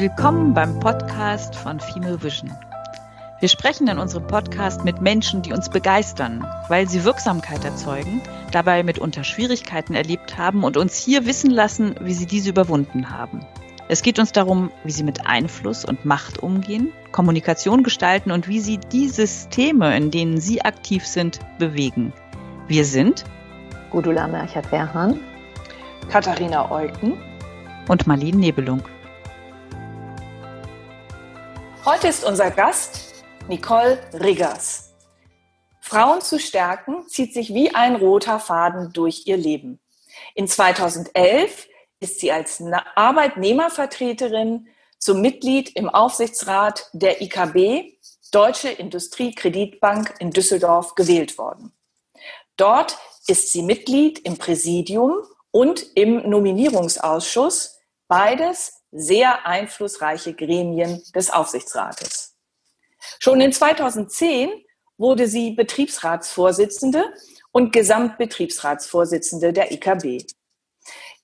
[0.00, 2.50] Willkommen beim Podcast von Female Vision.
[3.38, 8.82] Wir sprechen in unserem Podcast mit Menschen, die uns begeistern, weil sie Wirksamkeit erzeugen, dabei
[8.82, 13.44] mitunter Schwierigkeiten erlebt haben und uns hier wissen lassen, wie sie diese überwunden haben.
[13.88, 18.60] Es geht uns darum, wie sie mit Einfluss und Macht umgehen, Kommunikation gestalten und wie
[18.60, 22.14] sie die Systeme, in denen sie aktiv sind, bewegen.
[22.68, 23.24] Wir sind
[23.90, 25.20] Gudula Merchert-Werhan,
[26.08, 27.18] Katharina Eucken
[27.86, 28.82] und Marlene Nebelung.
[31.86, 34.92] Heute ist unser Gast Nicole Riggers.
[35.80, 39.80] Frauen zu stärken zieht sich wie ein roter Faden durch ihr Leben.
[40.34, 42.62] In 2011 ist sie als
[42.94, 47.94] Arbeitnehmervertreterin zum Mitglied im Aufsichtsrat der IKB,
[48.30, 51.72] Deutsche Industriekreditbank in Düsseldorf, gewählt worden.
[52.58, 62.36] Dort ist sie Mitglied im Präsidium und im Nominierungsausschuss, beides sehr einflussreiche Gremien des Aufsichtsrates.
[63.18, 64.50] Schon in 2010
[64.98, 67.04] wurde sie Betriebsratsvorsitzende
[67.52, 70.26] und Gesamtbetriebsratsvorsitzende der IKB.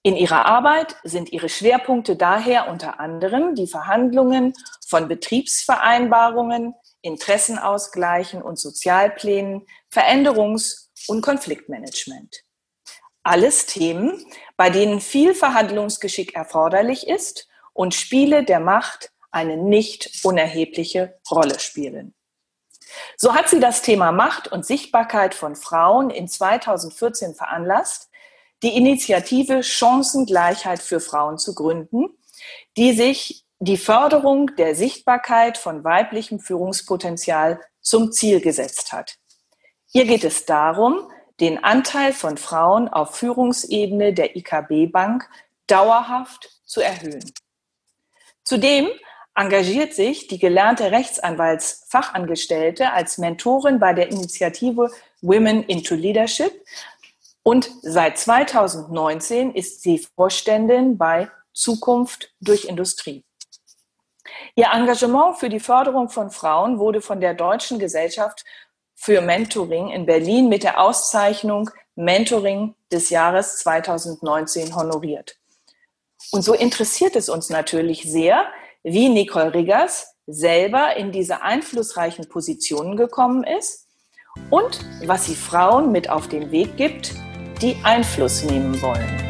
[0.02, 4.54] In ihrer Arbeit sind ihre Schwerpunkte daher unter anderem die Verhandlungen
[4.86, 12.44] von Betriebsvereinbarungen, Interessenausgleichen und Sozialplänen, Veränderungs- und Konfliktmanagement.
[13.24, 14.24] Alles Themen,
[14.56, 22.14] bei denen viel Verhandlungsgeschick erforderlich ist und Spiele der Macht eine nicht unerhebliche Rolle spielen.
[23.16, 28.08] So hat sie das Thema Macht und Sichtbarkeit von Frauen in 2014 veranlasst,
[28.62, 32.08] die Initiative Chancengleichheit für Frauen zu gründen,
[32.76, 39.16] die sich die Förderung der Sichtbarkeit von weiblichem Führungspotenzial zum Ziel gesetzt hat.
[39.92, 45.28] Ihr geht es darum, den Anteil von Frauen auf Führungsebene der IKB Bank
[45.66, 47.32] dauerhaft zu erhöhen.
[48.46, 48.88] Zudem
[49.34, 54.88] engagiert sich die gelernte Rechtsanwaltsfachangestellte als Mentorin bei der Initiative
[55.20, 56.52] Women into Leadership
[57.42, 63.24] und seit 2019 ist sie Vorständin bei Zukunft durch Industrie.
[64.54, 68.44] Ihr Engagement für die Förderung von Frauen wurde von der Deutschen Gesellschaft
[68.94, 75.36] für Mentoring in Berlin mit der Auszeichnung Mentoring des Jahres 2019 honoriert.
[76.32, 78.46] Und so interessiert es uns natürlich sehr,
[78.82, 83.86] wie Nicole Riggers selber in diese einflussreichen Positionen gekommen ist
[84.50, 87.14] und was sie Frauen mit auf den Weg gibt,
[87.62, 89.22] die Einfluss nehmen wollen.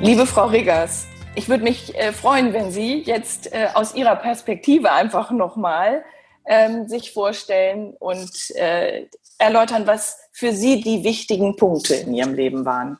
[0.00, 4.92] Liebe Frau Riggers, ich würde mich äh, freuen, wenn Sie jetzt äh, aus Ihrer Perspektive
[4.92, 6.04] einfach nochmal
[6.46, 9.06] ähm, sich vorstellen und äh,
[9.38, 12.98] erläutern, was für Sie die wichtigen Punkte in Ihrem Leben waren.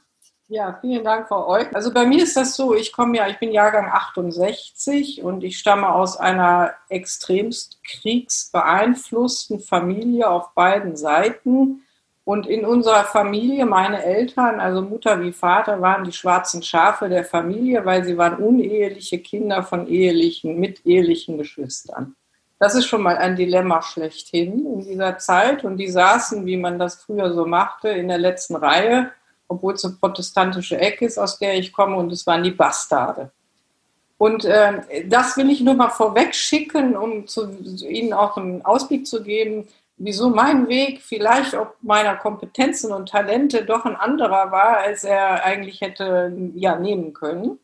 [0.49, 1.75] Ja, vielen Dank, Frau Euk.
[1.75, 5.59] Also bei mir ist das so, ich komme ja, ich bin Jahrgang 68 und ich
[5.59, 11.83] stamme aus einer extremst kriegsbeeinflussten Familie auf beiden Seiten.
[12.25, 17.25] Und in unserer Familie, meine Eltern, also Mutter wie Vater, waren die schwarzen Schafe der
[17.25, 22.17] Familie, weil sie waren uneheliche Kinder von ehelichen, mit ehelichen Geschwistern.
[22.59, 25.65] Das ist schon mal ein Dilemma schlechthin in dieser Zeit.
[25.65, 29.11] Und die saßen, wie man das früher so machte, in der letzten Reihe,
[29.49, 33.31] obwohl es eine protestantische Ecke ist, aus der ich komme, und es waren die Bastarde.
[34.17, 37.51] Und äh, das will ich nur mal vorweg schicken, um zu,
[37.87, 43.65] Ihnen auch einen Ausblick zu geben, wieso mein Weg vielleicht ob meiner Kompetenzen und Talente
[43.65, 47.59] doch ein anderer war, als er eigentlich hätte ja, nehmen können.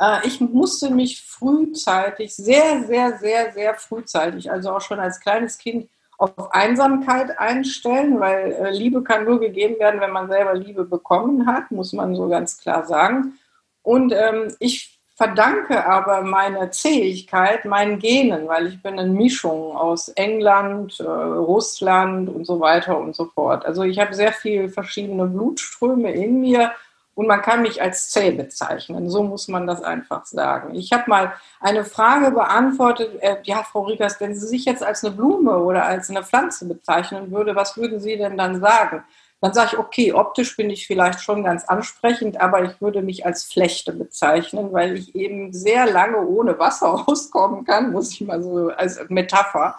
[0.00, 5.58] Äh, ich musste mich frühzeitig, sehr, sehr, sehr, sehr frühzeitig, also auch schon als kleines
[5.58, 5.88] Kind,
[6.18, 11.46] auf Einsamkeit einstellen, weil äh, Liebe kann nur gegeben werden, wenn man selber Liebe bekommen
[11.46, 13.38] hat, muss man so ganz klar sagen.
[13.82, 20.08] Und ähm, ich verdanke aber meine Zähigkeit meinen Genen, weil ich bin eine Mischung aus
[20.10, 23.64] England, äh, Russland und so weiter und so fort.
[23.64, 26.72] Also ich habe sehr viele verschiedene Blutströme in mir
[27.18, 29.10] und man kann mich als zäh bezeichnen.
[29.10, 30.76] So muss man das einfach sagen.
[30.76, 35.02] Ich habe mal eine Frage beantwortet, äh, ja, Frau Riekers, wenn Sie sich jetzt als
[35.02, 39.02] eine Blume oder als eine Pflanze bezeichnen würde, was würden Sie denn dann sagen?
[39.40, 43.26] Dann sage ich, okay, optisch bin ich vielleicht schon ganz ansprechend, aber ich würde mich
[43.26, 48.40] als Flechte bezeichnen, weil ich eben sehr lange ohne Wasser auskommen kann, muss ich mal
[48.40, 49.74] so als Metapher.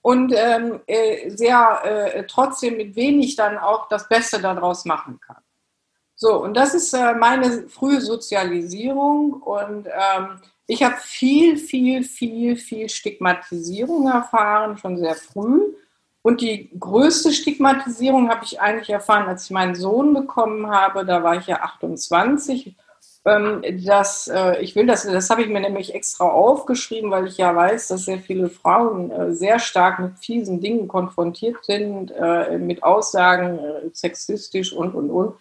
[0.00, 5.42] Und ähm, äh, sehr äh, trotzdem mit wenig dann auch das Beste daraus machen kann.
[6.22, 10.38] So, und das ist äh, meine frühe Sozialisierung und ähm,
[10.68, 15.74] ich habe viel, viel, viel, viel Stigmatisierung erfahren, schon sehr früh.
[16.22, 21.04] Und die größte Stigmatisierung habe ich eigentlich erfahren, als ich meinen Sohn bekommen habe.
[21.04, 22.76] Da war ich ja 28.
[23.24, 27.38] Ähm, das, äh, ich will das, das habe ich mir nämlich extra aufgeschrieben, weil ich
[27.38, 32.58] ja weiß, dass sehr viele Frauen äh, sehr stark mit fiesen Dingen konfrontiert sind, äh,
[32.58, 33.58] mit Aussagen
[33.92, 35.34] sexistisch und, und, und.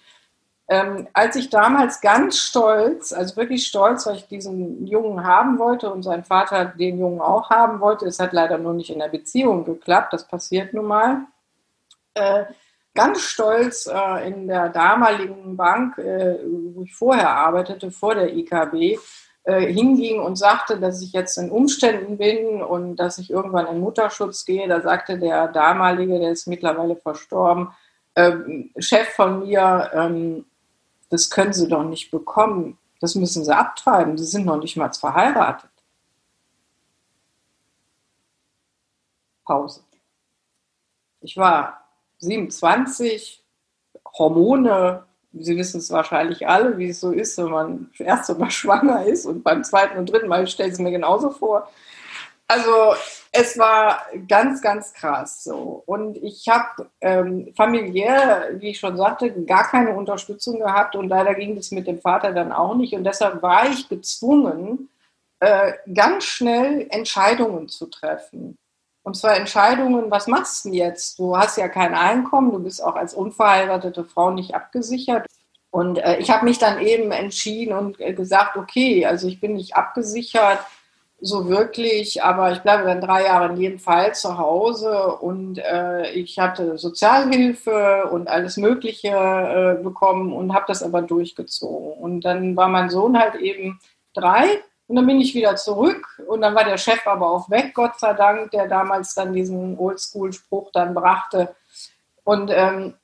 [0.72, 5.92] Ähm, als ich damals ganz stolz, also wirklich stolz, weil ich diesen Jungen haben wollte
[5.92, 9.10] und sein Vater den Jungen auch haben wollte, es hat leider nur nicht in der
[9.10, 11.26] Beziehung geklappt, das passiert nun mal,
[12.14, 12.46] äh,
[12.96, 18.98] ganz stolz äh, in der damaligen Bank, äh, wo ich vorher arbeitete, vor der IKB,
[19.44, 23.82] äh, hinging und sagte, dass ich jetzt in Umständen bin und dass ich irgendwann in
[23.82, 24.70] Mutterschutz gehe.
[24.70, 27.72] Da sagte der damalige, der ist mittlerweile verstorben,
[28.16, 30.46] ähm, Chef von mir, ähm,
[31.12, 32.78] das können sie doch nicht bekommen.
[33.00, 34.18] Das müssen sie abtreiben.
[34.18, 35.70] Sie sind noch nicht mal verheiratet.
[39.46, 39.84] Pause.
[41.20, 41.86] Ich war
[42.20, 43.44] 27,
[44.18, 48.52] Hormone, Sie wissen es wahrscheinlich alle, wie es so ist, wenn man das erste Mal
[48.52, 51.70] schwanger ist und beim zweiten und dritten Mal stelle ich es mir genauso vor.
[52.48, 52.96] Also
[53.32, 55.84] es war ganz, ganz krass so.
[55.86, 61.34] Und ich habe ähm, familiär, wie ich schon sagte, gar keine Unterstützung gehabt und leider
[61.34, 62.94] ging es mit dem Vater dann auch nicht.
[62.94, 64.90] Und deshalb war ich gezwungen,
[65.40, 68.58] äh, ganz schnell Entscheidungen zu treffen.
[69.04, 71.18] Und zwar Entscheidungen, was machst du denn jetzt?
[71.18, 75.26] Du hast ja kein Einkommen, du bist auch als unverheiratete Frau nicht abgesichert.
[75.72, 79.54] Und äh, ich habe mich dann eben entschieden und äh, gesagt, okay, also ich bin
[79.54, 80.60] nicht abgesichert
[81.22, 86.12] so wirklich, aber ich bleibe dann drei Jahre in jedem Fall zu Hause und äh,
[86.12, 91.94] ich hatte Sozialhilfe und alles Mögliche äh, bekommen und habe das aber durchgezogen.
[92.02, 93.80] Und dann war mein Sohn halt eben
[94.16, 94.48] drei
[94.88, 98.00] und dann bin ich wieder zurück und dann war der Chef aber auch weg, Gott
[98.00, 101.56] sei Dank, der damals dann diesen Oldschool-Spruch dann brachte.
[102.24, 102.96] Und ähm,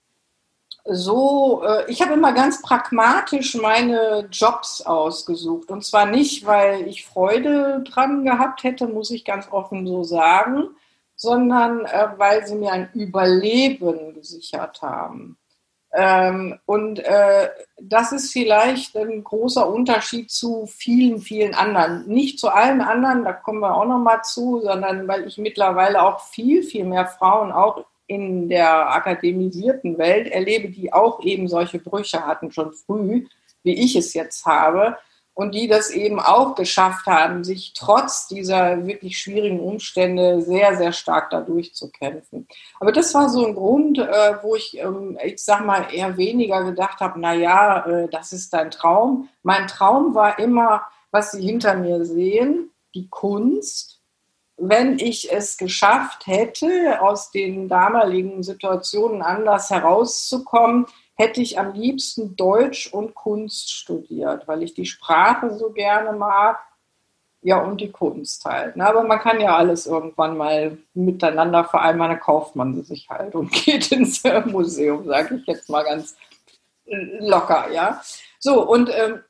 [0.89, 5.69] so, äh, ich habe immer ganz pragmatisch meine Jobs ausgesucht.
[5.69, 10.69] Und zwar nicht, weil ich Freude dran gehabt hätte, muss ich ganz offen so sagen,
[11.15, 15.37] sondern äh, weil sie mir ein Überleben gesichert haben.
[15.93, 17.49] Ähm, und äh,
[17.81, 22.07] das ist vielleicht ein großer Unterschied zu vielen, vielen anderen.
[22.07, 26.01] Nicht zu allen anderen, da kommen wir auch noch mal zu, sondern weil ich mittlerweile
[26.01, 31.79] auch viel, viel mehr Frauen auch in der akademisierten Welt erlebe, die auch eben solche
[31.79, 33.25] Brüche hatten, schon früh,
[33.63, 34.97] wie ich es jetzt habe,
[35.37, 40.91] und die das eben auch geschafft haben, sich trotz dieser wirklich schwierigen Umstände sehr, sehr
[40.93, 42.47] stark dadurch zu kämpfen.
[42.79, 46.63] Aber das war so ein Grund, äh, wo ich, ähm, ich sag mal, eher weniger
[46.63, 49.29] gedacht habe, na ja, äh, das ist dein Traum.
[49.43, 50.81] Mein Traum war immer,
[51.11, 53.96] was Sie hinter mir sehen, die Kunst
[54.57, 62.35] wenn ich es geschafft hätte, aus den damaligen Situationen anders herauszukommen, hätte ich am liebsten
[62.35, 66.59] Deutsch und Kunst studiert, weil ich die Sprache so gerne mag.
[67.41, 68.75] Ja, und die Kunst halt.
[68.75, 68.85] Ne?
[68.85, 73.51] Aber man kann ja alles irgendwann mal miteinander vereinbaren, dann kauft man sich halt und
[73.65, 76.15] geht ins Museum, sage ich jetzt mal ganz
[77.19, 78.01] locker, ja.
[78.39, 79.21] So, und ähm,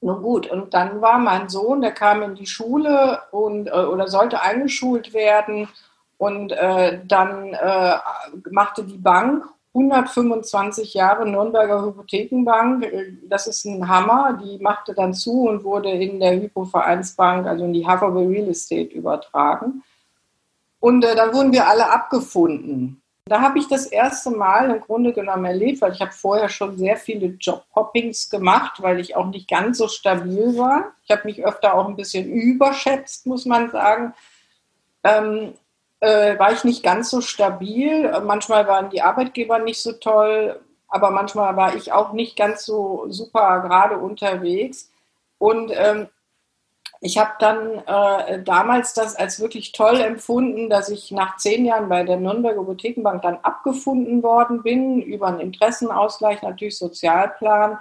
[0.00, 4.08] nun gut, und dann war mein Sohn, der kam in die Schule und äh, oder
[4.08, 5.68] sollte eingeschult werden
[6.18, 7.96] und äh, dann äh,
[8.50, 9.44] machte die Bank
[9.74, 12.86] 125 Jahre Nürnberger Hypothekenbank.
[13.28, 14.38] Das ist ein Hammer.
[14.42, 18.94] Die machte dann zu und wurde in der Hypovereinsbank, also in die Haverby Real Estate
[18.94, 19.82] übertragen.
[20.80, 23.02] Und äh, dann wurden wir alle abgefunden.
[23.28, 26.78] Da habe ich das erste Mal im Grunde genommen erlebt, weil ich habe vorher schon
[26.78, 30.92] sehr viele Jobhoppings gemacht, weil ich auch nicht ganz so stabil war.
[31.04, 34.14] Ich habe mich öfter auch ein bisschen überschätzt, muss man sagen.
[35.04, 35.54] Ähm,
[36.00, 38.10] äh, war ich nicht ganz so stabil.
[38.24, 43.06] Manchmal waren die Arbeitgeber nicht so toll, aber manchmal war ich auch nicht ganz so
[43.08, 44.90] super gerade unterwegs.
[45.38, 46.08] Und ähm,
[47.00, 51.88] ich habe dann äh, damals das als wirklich toll empfunden, dass ich nach zehn Jahren
[51.88, 57.78] bei der Nürnberger Hypothekenbank dann abgefunden worden bin, über einen Interessenausgleich, natürlich Sozialplan.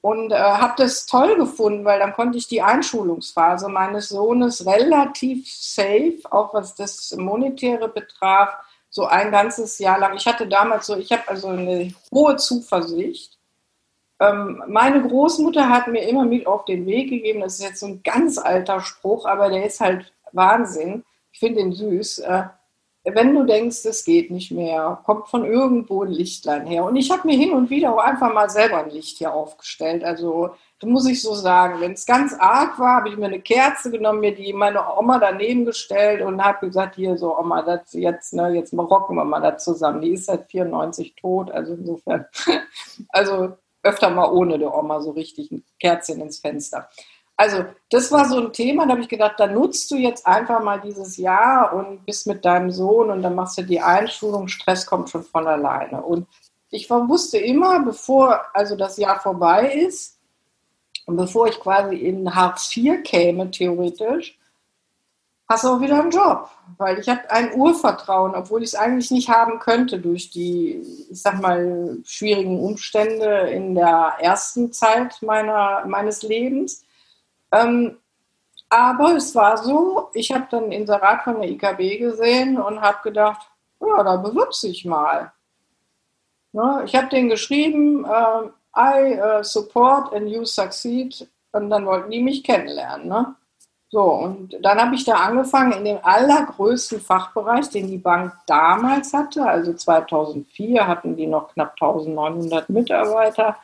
[0.00, 5.48] Und äh, habe das toll gefunden, weil dann konnte ich die Einschulungsphase meines Sohnes relativ
[5.52, 8.56] safe, auch was das Monetäre betraf,
[8.90, 10.16] so ein ganzes Jahr lang.
[10.16, 13.37] Ich hatte damals so, ich habe also eine hohe Zuversicht
[14.20, 17.86] ähm, meine Großmutter hat mir immer mit auf den Weg gegeben, das ist jetzt so
[17.86, 21.04] ein ganz alter Spruch, aber der ist halt Wahnsinn.
[21.32, 22.20] Ich finde ihn süß.
[22.20, 22.44] Äh,
[23.04, 26.84] wenn du denkst, es geht nicht mehr, kommt von irgendwo ein Lichtlein her.
[26.84, 30.04] Und ich habe mir hin und wieder auch einfach mal selber ein Licht hier aufgestellt.
[30.04, 31.80] Also das muss ich so sagen.
[31.80, 35.18] Wenn es ganz arg war, habe ich mir eine Kerze genommen, mir die meine Oma
[35.18, 39.40] daneben gestellt und habe gesagt, hier so Oma, das jetzt, ne, jetzt rocken wir mal
[39.40, 40.02] das zusammen.
[40.02, 42.26] Die ist seit 94 tot, also insofern,
[43.08, 43.56] also
[43.88, 46.88] öfter mal ohne der Oma so richtig ein Kerzchen ins Fenster.
[47.36, 50.62] Also das war so ein Thema, da habe ich gedacht, da nutzt du jetzt einfach
[50.62, 54.84] mal dieses Jahr und bist mit deinem Sohn und dann machst du die Einschulung, Stress
[54.86, 56.02] kommt schon von alleine.
[56.02, 56.26] Und
[56.70, 60.18] ich wusste immer, bevor also das Jahr vorbei ist
[61.06, 64.37] und bevor ich quasi in Hartz IV käme, theoretisch,
[65.48, 66.50] hast du auch wieder einen Job.
[66.76, 71.22] Weil ich habe ein Urvertrauen, obwohl ich es eigentlich nicht haben könnte durch die, ich
[71.22, 76.84] sag mal, schwierigen Umstände in der ersten Zeit meiner, meines Lebens
[77.52, 77.98] ähm,
[78.68, 83.50] aber es war so, ich habe dann Inserat von der IKB gesehen und habe gedacht,
[83.80, 85.32] ja, da bewirbst dich mal.
[86.52, 86.82] Ne?
[86.84, 92.22] Ich habe den geschrieben, äh, I uh, support and you succeed und dann wollten die
[92.22, 93.08] mich kennenlernen.
[93.08, 93.34] Ne?
[93.90, 99.14] So, und dann habe ich da angefangen in dem allergrößten Fachbereich, den die Bank damals
[99.14, 99.46] hatte.
[99.46, 103.56] Also 2004 hatten die noch knapp 1900 Mitarbeiter.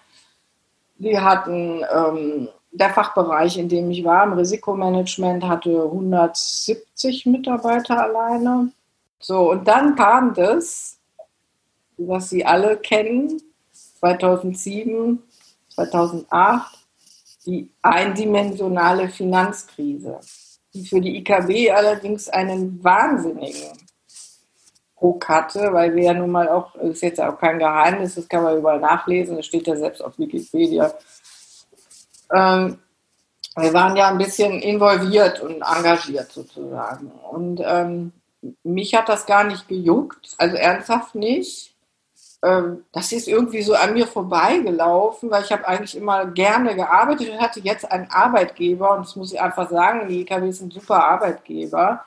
[0.97, 8.73] Die hatten ähm, der Fachbereich, in dem ich war, im Risikomanagement, hatte 170 Mitarbeiter alleine.
[9.21, 10.99] So, und dann kam das,
[11.99, 13.43] was Sie alle kennen,
[14.01, 15.23] 2007,
[15.69, 16.84] 2008,
[17.47, 20.21] die eindimensionale Finanzkrise,
[20.73, 23.79] die für die IKB allerdings einen wahnsinnigen
[24.99, 28.29] Druck hatte, weil wir ja nun mal auch, das ist jetzt auch kein Geheimnis, das
[28.29, 30.95] kann man überall nachlesen, das steht ja selbst auf Wikipedia,
[32.33, 32.79] ähm,
[33.57, 37.13] wir waren ja ein bisschen involviert und engagiert sozusagen.
[37.31, 38.13] Und ähm,
[38.63, 41.74] mich hat das gar nicht gejuckt, also ernsthaft nicht.
[42.45, 47.31] Ähm, das ist irgendwie so an mir vorbeigelaufen, weil ich habe eigentlich immer gerne gearbeitet
[47.31, 50.71] und hatte jetzt einen Arbeitgeber und das muss ich einfach sagen, die IKW ist ein
[50.71, 52.05] super Arbeitgeber.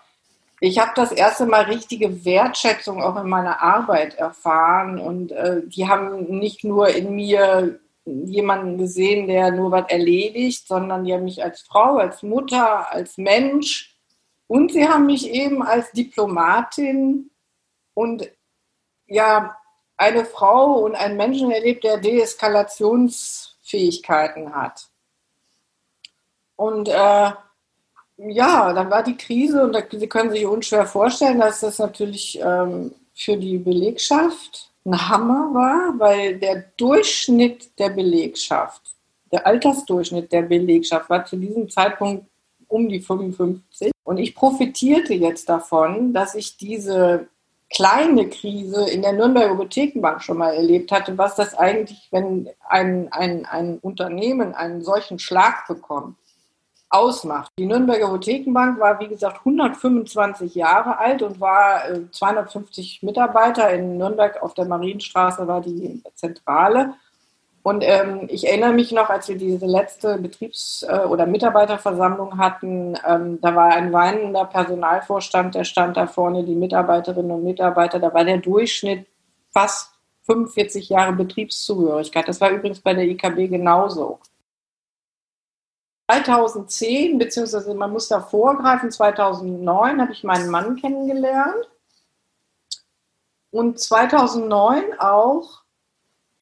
[0.60, 5.88] Ich habe das erste Mal richtige Wertschätzung auch in meiner Arbeit erfahren und äh, die
[5.88, 11.44] haben nicht nur in mir jemanden gesehen, der nur was erledigt, sondern die haben mich
[11.44, 13.98] als Frau, als Mutter, als Mensch
[14.46, 17.32] und sie haben mich eben als Diplomatin
[17.96, 18.30] und
[19.08, 19.56] ja,
[19.98, 24.88] eine Frau und einen Menschen erlebt, der Deeskalationsfähigkeiten hat.
[26.56, 27.32] Und äh,
[28.18, 32.40] ja, dann war die Krise und da, Sie können sich unschwer vorstellen, dass das natürlich
[32.42, 38.82] ähm, für die Belegschaft ein Hammer war, weil der Durchschnitt der Belegschaft,
[39.32, 42.26] der Altersdurchschnitt der Belegschaft war zu diesem Zeitpunkt
[42.68, 43.92] um die 55.
[44.04, 47.28] Und ich profitierte jetzt davon, dass ich diese
[47.70, 53.12] kleine Krise in der Nürnberger Hypothekenbank schon mal erlebt hatte, was das eigentlich, wenn ein,
[53.12, 56.16] ein, ein Unternehmen einen solchen Schlag bekommt
[56.90, 57.52] ausmacht.
[57.60, 61.82] Die Nürnberger Hypothekenbank war, wie gesagt, 125 Jahre alt und war
[62.12, 63.70] 250 äh, Mitarbeiter.
[63.72, 66.94] In Nürnberg auf der Marienstraße war die Zentrale.
[67.64, 72.98] Und ähm, ich erinnere mich noch, als wir diese letzte Betriebs- äh, oder Mitarbeiterversammlung hatten,
[73.06, 78.14] ähm, da war ein weinender Personalvorstand, der stand da vorne, die Mitarbeiterinnen und Mitarbeiter, da
[78.14, 79.06] war der Durchschnitt
[79.52, 79.92] fast
[80.24, 82.28] 45 Jahre Betriebszugehörigkeit.
[82.28, 84.20] Das war übrigens bei der IKB genauso.
[86.10, 91.70] 2010, beziehungsweise man muss da vorgreifen, 2009 habe ich meinen Mann kennengelernt.
[93.52, 95.64] Und 2009 auch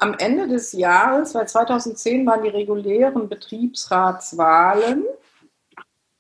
[0.06, 5.04] am Ende des Jahres, weil 2010 waren die regulären Betriebsratswahlen.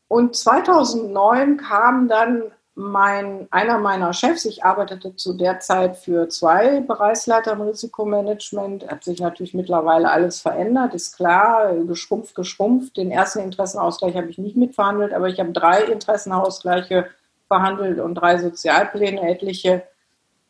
[0.07, 6.81] Und 2009 kam dann mein, einer meiner Chefs, ich arbeitete zu der Zeit für zwei
[6.81, 12.97] Bereichsleiter im Risikomanagement, hat sich natürlich mittlerweile alles verändert, ist klar, geschrumpft, geschrumpft.
[12.97, 17.07] Den ersten Interessenausgleich habe ich nicht mitverhandelt, aber ich habe drei Interessenausgleiche
[17.47, 19.83] verhandelt und drei Sozialpläne, etliche.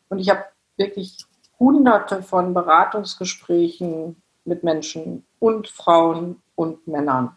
[0.08, 0.44] Und ich habe
[0.76, 1.25] wirklich
[1.58, 7.36] hunderte von Beratungsgesprächen mit Menschen und Frauen und Männern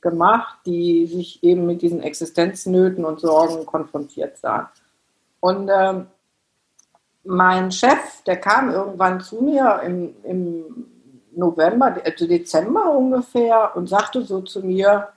[0.00, 4.68] gemacht, die sich eben mit diesen Existenznöten und Sorgen konfrontiert sahen.
[5.40, 6.06] Und ähm,
[7.24, 10.86] mein Chef, der kam irgendwann zu mir im, im
[11.32, 15.08] November, also Dezember ungefähr, und sagte so zu mir,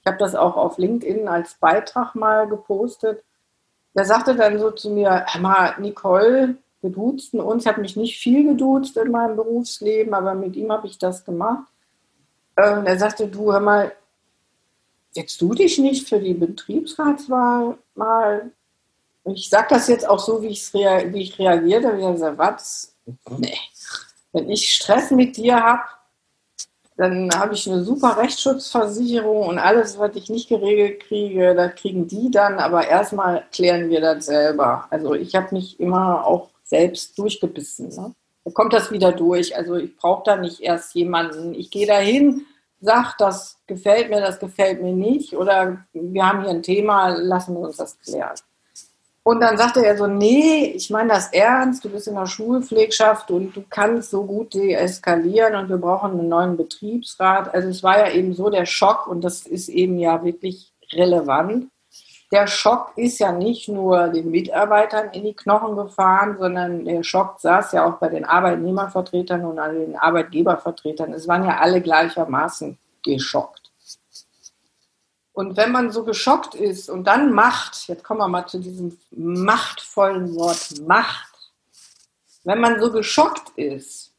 [0.00, 3.22] ich habe das auch auf LinkedIn als Beitrag mal gepostet,
[3.94, 7.96] der sagte dann so zu mir, hör mal, Nicole, wir duzten uns, ich habe mich
[7.96, 11.68] nicht viel geduzt in meinem Berufsleben, aber mit ihm habe ich das gemacht.
[12.56, 13.92] Ähm, er sagte, du, hör mal,
[15.12, 18.52] Setzt du dich nicht für die Betriebsratswahl mal
[19.24, 21.98] ich sage das jetzt auch so, wie, rea wie ich reagiert habe.
[21.98, 22.94] Ich habe gesagt, was?
[23.38, 23.58] Nee.
[24.32, 25.82] Wenn ich Stress mit dir habe,
[26.96, 32.06] dann habe ich eine super Rechtsschutzversicherung und alles, was ich nicht geregelt kriege, das kriegen
[32.06, 32.58] die dann.
[32.58, 34.86] Aber erstmal klären wir das selber.
[34.90, 37.88] Also ich habe mich immer auch selbst durchgebissen.
[37.88, 38.14] Ne?
[38.44, 39.54] Da kommt das wieder durch.
[39.56, 41.54] Also ich brauche da nicht erst jemanden.
[41.54, 42.46] Ich gehe da hin,
[42.80, 45.36] sage, das gefällt mir, das gefällt mir nicht.
[45.36, 48.36] Oder wir haben hier ein Thema, lassen wir uns das klären.
[49.22, 53.30] Und dann sagte er so, nee, ich meine das ernst, du bist in der Schulpflegschaft
[53.30, 57.52] und du kannst so gut deeskalieren und wir brauchen einen neuen Betriebsrat.
[57.52, 61.68] Also es war ja eben so der Schock und das ist eben ja wirklich relevant.
[62.32, 67.40] Der Schock ist ja nicht nur den Mitarbeitern in die Knochen gefahren, sondern der Schock
[67.40, 71.12] saß ja auch bei den Arbeitnehmervertretern und an den Arbeitgebervertretern.
[71.12, 73.72] Es waren ja alle gleichermaßen geschockt.
[75.32, 78.96] Und wenn man so geschockt ist und dann Macht, jetzt kommen wir mal zu diesem
[79.10, 81.34] machtvollen Wort Macht,
[82.44, 84.12] wenn man so geschockt ist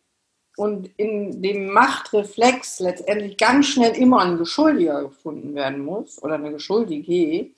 [0.57, 6.51] und in dem Machtreflex letztendlich ganz schnell immer ein Geschuldiger gefunden werden muss oder eine
[6.51, 7.51] Geschuldige,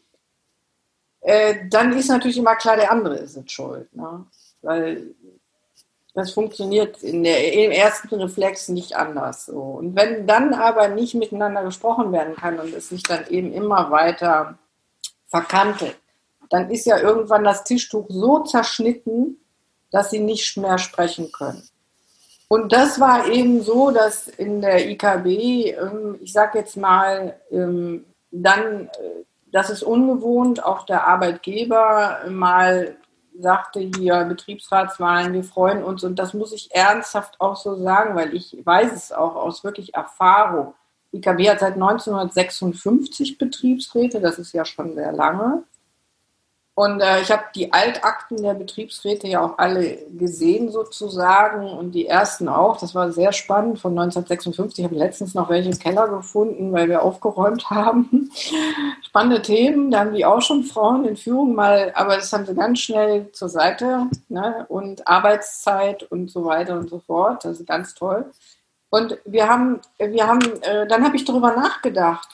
[1.24, 3.94] äh, dann ist natürlich immer klar, der andere ist es schuld.
[3.96, 4.26] Ne?
[4.62, 5.16] Weil
[6.14, 9.48] das funktioniert in der, im ersten Reflex nicht anders.
[9.48, 9.60] So.
[9.60, 13.90] Und wenn dann aber nicht miteinander gesprochen werden kann und es sich dann eben immer
[13.90, 14.58] weiter
[15.28, 15.96] verkantet,
[16.50, 19.38] dann ist ja irgendwann das Tischtuch so zerschnitten,
[19.92, 21.64] dass sie nicht mehr sprechen können.
[22.48, 28.06] Und das war eben so, dass in der IKB, ähm, ich sage jetzt mal, ähm,
[28.30, 32.98] dann, äh, das ist ungewohnt, auch der Arbeitgeber mal
[33.40, 38.34] sagte hier Betriebsratswahlen, wir freuen uns und das muss ich ernsthaft auch so sagen, weil
[38.34, 40.74] ich weiß es auch aus wirklich Erfahrung.
[41.14, 45.64] IKB hat seit 1956 Betriebsräte, das ist ja schon sehr lange.
[46.76, 52.08] Und äh, ich habe die Altakten der Betriebsräte ja auch alle gesehen sozusagen und die
[52.08, 52.78] ersten auch.
[52.78, 53.80] Das war sehr spannend.
[53.80, 58.32] Von 1956 habe ich letztens noch welche im Keller gefunden, weil wir aufgeräumt haben.
[59.04, 59.92] Spannende Themen.
[59.92, 63.32] Da haben die auch schon Frauen in Führung mal, aber das haben sie ganz schnell
[63.34, 64.08] zur Seite.
[64.30, 64.66] Ne?
[64.68, 67.46] Und Arbeitszeit und so weiter und so fort.
[67.46, 68.32] Das ist ganz toll.
[68.90, 72.30] Und wir haben, wir haben, äh, dann habe ich darüber nachgedacht.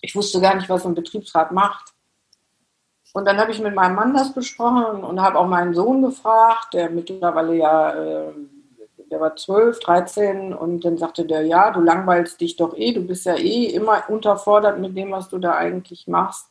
[0.00, 1.92] Ich wusste gar nicht, was ein Betriebsrat macht.
[3.18, 6.72] Und dann habe ich mit meinem Mann das besprochen und habe auch meinen Sohn gefragt,
[6.72, 8.32] der mittlerweile ja, äh,
[9.10, 13.00] der war 12, 13 und dann sagte der, ja, du langweilst dich doch eh, du
[13.00, 16.46] bist ja eh immer unterfordert mit dem, was du da eigentlich machst.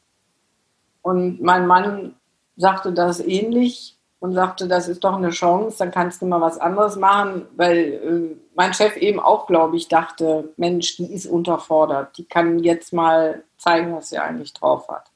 [1.01, 2.15] Und mein Mann
[2.57, 6.57] sagte das ähnlich und sagte, das ist doch eine Chance, dann kannst du mal was
[6.57, 12.17] anderes machen, weil äh, mein Chef eben auch, glaube ich, dachte, Mensch, die ist unterfordert,
[12.17, 15.09] die kann jetzt mal zeigen, was sie eigentlich drauf hat.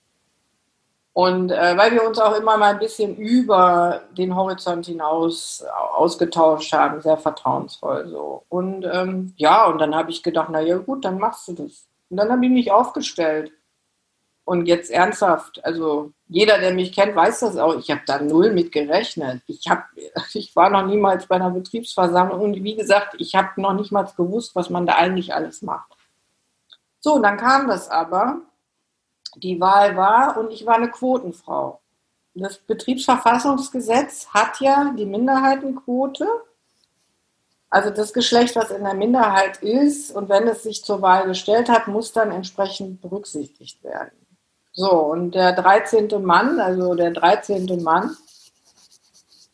[1.13, 6.71] Und äh, weil wir uns auch immer mal ein bisschen über den Horizont hinaus ausgetauscht
[6.71, 8.43] haben, sehr vertrauensvoll so.
[8.47, 11.85] Und ähm, ja, und dann habe ich gedacht, na ja gut, dann machst du das.
[12.09, 13.51] Und dann habe ich mich aufgestellt.
[14.45, 17.77] Und jetzt ernsthaft, also jeder, der mich kennt, weiß das auch.
[17.77, 19.41] Ich habe da null mit gerechnet.
[19.47, 19.87] Ich, hab,
[20.33, 24.07] ich war noch niemals bei einer Betriebsversammlung und wie gesagt, ich habe noch nicht mal
[24.15, 25.91] gewusst, was man da eigentlich alles macht.
[27.01, 28.41] So, und dann kam das aber
[29.35, 31.79] die Wahl war und ich war eine Quotenfrau.
[32.33, 36.27] Das Betriebsverfassungsgesetz hat ja die Minderheitenquote,
[37.69, 41.69] also das Geschlecht, was in der Minderheit ist und wenn es sich zur Wahl gestellt
[41.69, 44.11] hat, muss dann entsprechend berücksichtigt werden.
[44.73, 46.09] So, und der 13.
[46.23, 47.81] Mann, also der 13.
[47.81, 48.15] Mann,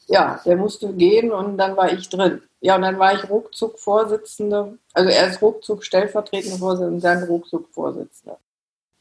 [0.08, 2.42] ja, der musste gehen und dann war ich drin.
[2.60, 7.24] Ja, und dann war ich ruckzuck Vorsitzende, also er ist ruckzuck stellvertretende Vorsitzende und dann
[7.24, 8.38] ruckzuck Vorsitzende.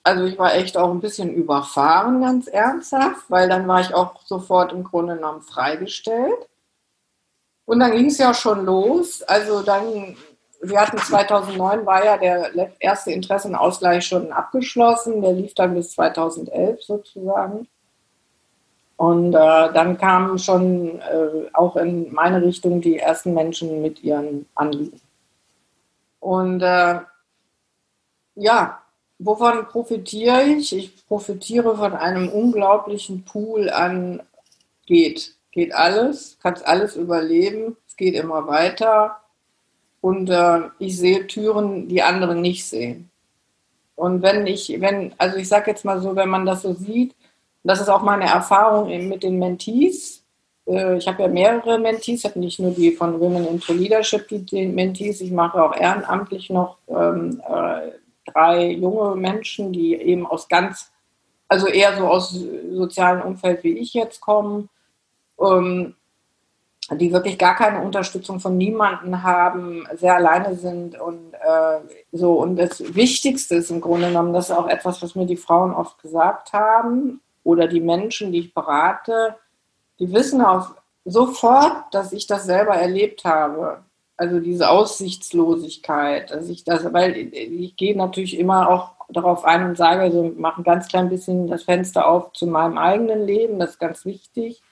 [0.07, 4.23] Also ich war echt auch ein bisschen überfahren, ganz ernsthaft, weil dann war ich auch
[4.25, 6.49] sofort im Grunde genommen freigestellt.
[7.65, 9.25] Und dann ging es ja schon los.
[9.25, 10.17] Also dann,
[10.63, 15.23] wir hatten 2009 war ja der erste Interessenausgleich schon abgeschlossen.
[15.23, 17.67] Der lief dann bis 2011 sozusagen.
[18.97, 24.47] Und äh, dann kamen schon äh, auch in meine Richtung die ersten Menschen mit ihren
[24.55, 25.01] Anliegen.
[26.21, 27.01] Und äh,
[28.37, 28.86] ja,
[29.19, 30.77] Wovon profitiere ich?
[30.77, 34.23] Ich profitiere von einem unglaublichen Pool an
[34.85, 35.35] geht.
[35.53, 39.17] Geht alles, kannst alles überleben, es geht immer weiter.
[40.03, 43.11] Und äh, ich sehe Türen, die andere nicht sehen.
[43.95, 47.15] Und wenn ich, wenn, also ich sage jetzt mal so, wenn man das so sieht,
[47.65, 50.23] das ist auch meine Erfahrung mit den Mentees.
[50.67, 54.29] Äh, ich habe ja mehrere Mentees, ich habe nicht nur die von Women into Leadership,
[54.29, 57.93] die Mentees, ich mache auch ehrenamtlich noch ähm, äh,
[58.27, 60.91] drei junge Menschen, die eben aus ganz
[61.49, 62.31] also eher so aus
[62.73, 64.69] sozialen Umfeld wie ich jetzt komme,
[65.41, 65.95] ähm,
[66.93, 71.81] die wirklich gar keine Unterstützung von niemandem haben, sehr alleine sind und äh,
[72.13, 72.35] so.
[72.35, 75.75] Und das Wichtigste ist im Grunde genommen, das ist auch etwas, was mir die Frauen
[75.75, 79.37] oft gesagt haben oder die Menschen, die ich berate,
[79.99, 83.83] die wissen auch sofort, dass ich das selber erlebt habe.
[84.17, 89.77] Also diese Aussichtslosigkeit, dass ich das, weil ich gehe natürlich immer auch darauf ein und
[89.77, 93.73] sage, also mache ein ganz klein bisschen das Fenster auf zu meinem eigenen Leben, das
[93.73, 94.63] ist ganz wichtig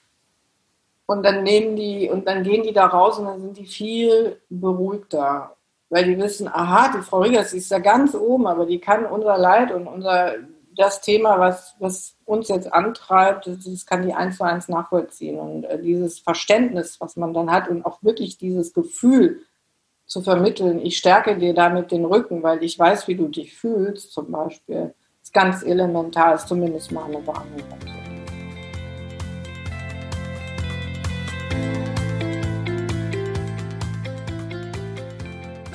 [1.06, 4.40] und dann nehmen die, und dann gehen die da raus und dann sind die viel
[4.48, 5.56] beruhigter.
[5.90, 9.36] Weil die wissen, aha, die Frau Riggers, ist da ganz oben, aber die kann unser
[9.36, 10.34] Leid und unser,
[10.76, 15.38] das Thema, was, was uns jetzt antreibt, das kann die eins zu eins nachvollziehen.
[15.38, 19.40] Und äh, dieses Verständnis, was man dann hat und auch wirklich dieses Gefühl
[20.06, 24.12] zu vermitteln, ich stärke dir damit den Rücken, weil ich weiß, wie du dich fühlst,
[24.12, 27.78] zum Beispiel, ist ganz elementar, ist zumindest mal eine Wahrnehmung.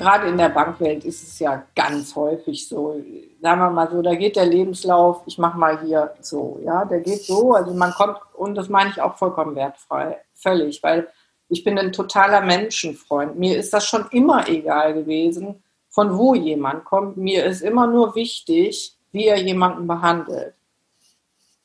[0.00, 3.00] gerade in der Bankwelt ist es ja ganz häufig so,
[3.40, 7.00] sagen wir mal so, da geht der Lebenslauf, ich mache mal hier so, ja, der
[7.00, 11.08] geht so, also man kommt, und das meine ich auch vollkommen wertfrei, völlig, weil
[11.48, 13.36] ich bin ein totaler Menschenfreund.
[13.36, 17.16] Mir ist das schon immer egal gewesen, von wo jemand kommt.
[17.16, 20.54] Mir ist immer nur wichtig, wie er jemanden behandelt.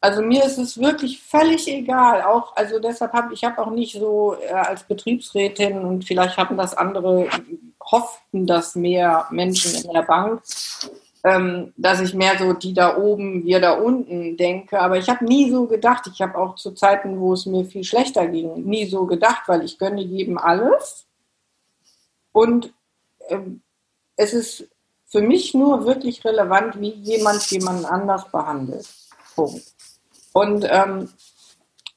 [0.02, 2.24] Also mir ist es wirklich völlig egal.
[2.24, 6.58] Auch, also deshalb habe ich habe auch nicht so äh, als Betriebsrätin und vielleicht haben
[6.58, 7.28] das andere
[7.92, 10.42] hofften das mehr Menschen in der Bank,
[11.26, 14.80] ähm, dass ich mehr so die da oben, wir da unten denke.
[14.80, 16.08] Aber ich habe nie so gedacht.
[16.14, 19.64] Ich habe auch zu Zeiten, wo es mir viel schlechter ging, nie so gedacht, weil
[19.64, 21.08] ich gönne jedem alles.
[22.32, 22.72] Und
[23.30, 23.62] ähm,
[24.16, 24.70] es ist
[25.08, 28.88] für mich nur wirklich relevant, wie jemand jemanden anders behandelt.
[29.36, 29.64] Punkt.
[30.32, 31.10] Und, ähm,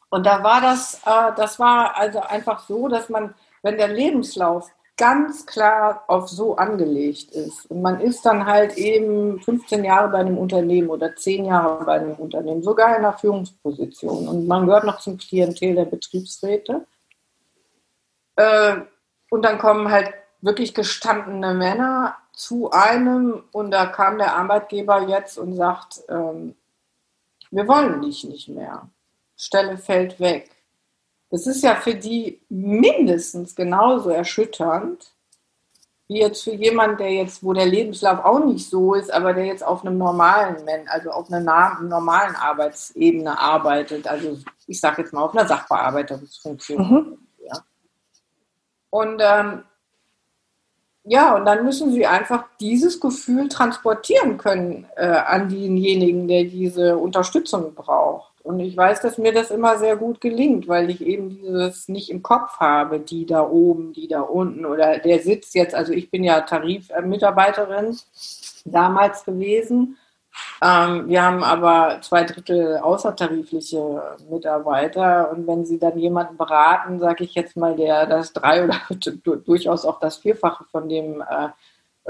[0.09, 4.71] und da war das, äh, das war also einfach so, dass man, wenn der Lebenslauf
[4.99, 7.71] ganz klar auf so angelegt ist.
[7.71, 11.95] Und man ist dann halt eben 15 Jahre bei einem Unternehmen oder 10 Jahre bei
[11.95, 14.29] einem Unternehmen, sogar in einer Führungsposition.
[14.29, 16.85] Und man gehört noch zum Klientel der Betriebsräte.
[18.37, 18.77] Äh,
[19.31, 25.39] und dann kommen halt wirklich gestandene Männer zu einem und da kam der Arbeitgeber jetzt
[25.39, 26.55] und sagt, ähm,
[27.51, 28.89] wir wollen dich nicht mehr.
[29.37, 30.51] Stelle fällt weg.
[31.31, 35.13] Das ist ja für die mindestens genauso erschütternd,
[36.09, 39.45] wie jetzt für jemanden, der jetzt, wo der Lebenslauf auch nicht so ist, aber der
[39.45, 40.57] jetzt auf einem normalen,
[40.89, 44.07] also auf einer normalen Arbeitsebene arbeitet.
[44.07, 46.91] Also ich sage jetzt mal auf einer Sachbearbeitungsfunktion.
[46.91, 47.19] Mhm.
[47.47, 47.63] Ja.
[48.89, 49.65] Und ähm,
[51.05, 56.97] ja, und dann müssen sie einfach dieses Gefühl transportieren können äh, an denjenigen, der diese
[56.97, 58.33] Unterstützung braucht.
[58.49, 62.09] Und ich weiß, dass mir das immer sehr gut gelingt, weil ich eben dieses nicht
[62.09, 66.11] im Kopf habe, die da oben, die da unten oder der sitzt jetzt, also ich
[66.11, 67.95] bin ja Tarifmitarbeiterin
[68.65, 69.99] damals gewesen.
[70.63, 77.25] Ähm, wir haben aber zwei Drittel außertarifliche Mitarbeiter und wenn sie dann jemanden beraten, sage
[77.25, 78.81] ich jetzt mal, der das drei oder
[79.45, 81.51] durchaus auch das Vierfache von dem äh,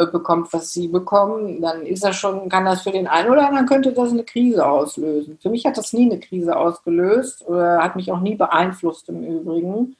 [0.06, 3.66] bekommt, was sie bekommen, dann ist das schon, kann das für den einen oder anderen
[3.66, 5.38] könnte das eine Krise auslösen.
[5.42, 9.24] Für mich hat das nie eine Krise ausgelöst oder hat mich auch nie beeinflusst im
[9.24, 9.96] Übrigen.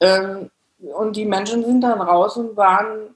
[0.00, 3.14] Ähm, und die Menschen sind dann raus und waren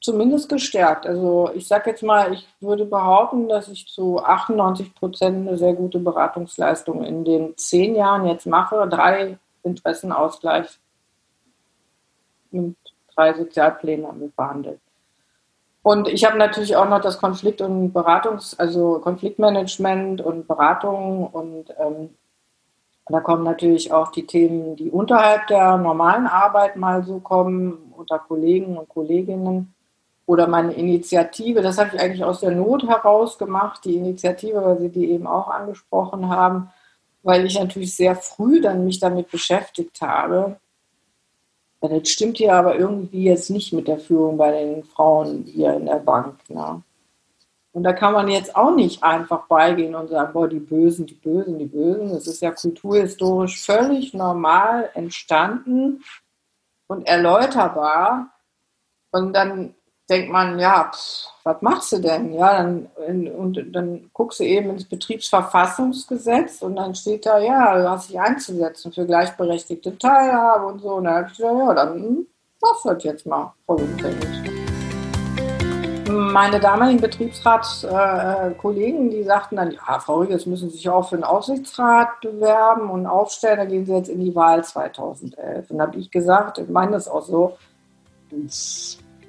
[0.00, 1.06] zumindest gestärkt.
[1.06, 5.72] Also ich sage jetzt mal, ich würde behaupten, dass ich zu 98 Prozent eine sehr
[5.72, 8.86] gute Beratungsleistung in den zehn Jahren jetzt mache.
[8.86, 10.78] Drei Interessenausgleich
[12.52, 12.76] und
[13.14, 14.80] drei Sozialpläne haben behandelt.
[15.84, 21.66] Und ich habe natürlich auch noch das Konflikt- und Beratungs-, also Konfliktmanagement und Beratung und
[21.78, 22.08] ähm,
[23.06, 28.18] da kommen natürlich auch die Themen, die unterhalb der normalen Arbeit mal so kommen, unter
[28.18, 29.74] Kollegen und Kolleginnen.
[30.24, 34.78] Oder meine Initiative, das habe ich eigentlich aus der Not heraus gemacht, die Initiative, weil
[34.78, 36.70] Sie die eben auch angesprochen haben,
[37.22, 40.56] weil ich natürlich sehr früh dann mich damit beschäftigt habe,
[41.84, 45.74] ja, das stimmt ja aber irgendwie jetzt nicht mit der Führung bei den Frauen hier
[45.74, 46.38] in der Bank.
[46.48, 46.82] Ne?
[47.72, 51.14] Und da kann man jetzt auch nicht einfach beigehen und sagen, boah, die Bösen, die
[51.14, 52.10] Bösen, die Bösen.
[52.10, 56.02] Das ist ja kulturhistorisch völlig normal entstanden
[56.86, 58.30] und erläuterbar.
[59.10, 59.74] Und dann
[60.08, 62.32] denkt man, ja, pff, was machst du denn?
[62.32, 62.88] Ja, dann,
[63.36, 68.18] und dann guckst du eben ins Betriebsverfassungsgesetz und dann steht da, ja, du hast dich
[68.18, 70.94] einzusetzen für gleichberechtigte Teilhabe und so.
[70.94, 72.26] Und dann habe ich gesagt, ja, dann
[72.62, 74.50] machst du das jetzt mal vollumfänglich.
[76.08, 81.24] Meine damaligen Betriebsratskollegen, die sagten dann, ja, Frau Riegels müssen Sie sich auch für den
[81.24, 85.70] Aufsichtsrat bewerben und aufstellen, dann gehen Sie jetzt in die Wahl 2011.
[85.70, 87.58] Und da habe ich gesagt, ich meine das auch so,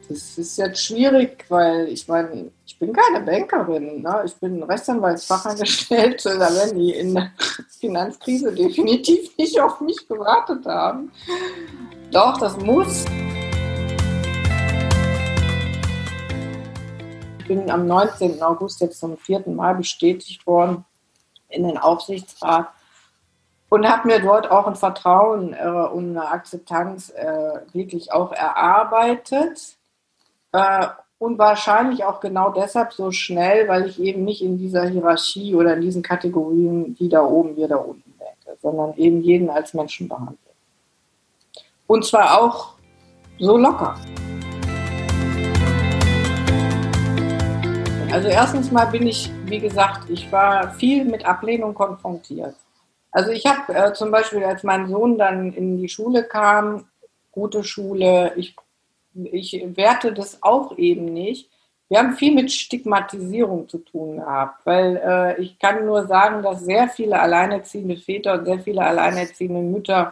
[0.09, 4.23] das ist jetzt schwierig, weil ich meine, ich bin keine Bankerin, ne?
[4.25, 7.31] ich bin Rechtsanwaltsfachangestellte, da werden die in der
[7.79, 11.11] Finanzkrise definitiv nicht auf mich gewartet haben.
[12.11, 13.05] Doch, das muss.
[17.39, 18.41] Ich bin am 19.
[18.41, 20.85] August jetzt zum vierten Mal bestätigt worden
[21.49, 22.69] in den Aufsichtsrat
[23.69, 29.77] und habe mir dort auch ein Vertrauen äh, und eine Akzeptanz äh, wirklich auch erarbeitet.
[30.55, 30.87] Äh,
[31.17, 35.73] und wahrscheinlich auch genau deshalb so schnell, weil ich eben nicht in dieser Hierarchie oder
[35.73, 40.07] in diesen Kategorien, die da oben, wir da unten denke, sondern eben jeden als Menschen
[40.07, 40.37] behandle.
[41.87, 42.75] Und zwar auch
[43.37, 43.95] so locker.
[48.13, 52.55] Also erstens mal bin ich, wie gesagt, ich war viel mit Ablehnung konfrontiert.
[53.11, 56.85] Also ich habe äh, zum Beispiel, als mein Sohn dann in die Schule kam,
[57.31, 58.55] gute Schule, ich,
[59.31, 61.49] ich werte das auch eben nicht.
[61.87, 66.65] Wir haben viel mit Stigmatisierung zu tun gehabt, weil äh, ich kann nur sagen, dass
[66.65, 70.11] sehr viele alleinerziehende Väter und sehr viele alleinerziehende Mütter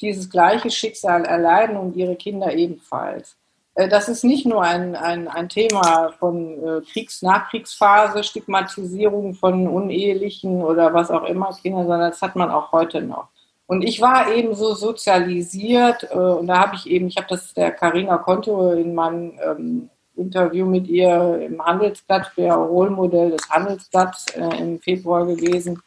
[0.00, 3.36] dieses gleiche Schicksal erleiden und ihre Kinder ebenfalls.
[3.74, 9.68] Äh, das ist nicht nur ein, ein, ein Thema von äh, Kriegs-, Nachkriegsphase, Stigmatisierung von
[9.68, 13.28] unehelichen oder was auch immer Kindern, sondern das hat man auch heute noch.
[13.70, 17.54] Und ich war eben so sozialisiert äh, und da habe ich eben, ich habe das
[17.54, 24.26] der Carina Konto in meinem ähm, Interview mit ihr im Handelsblatt, der Rollmodell des Handelsblatts
[24.34, 25.80] äh, im Februar gewesen,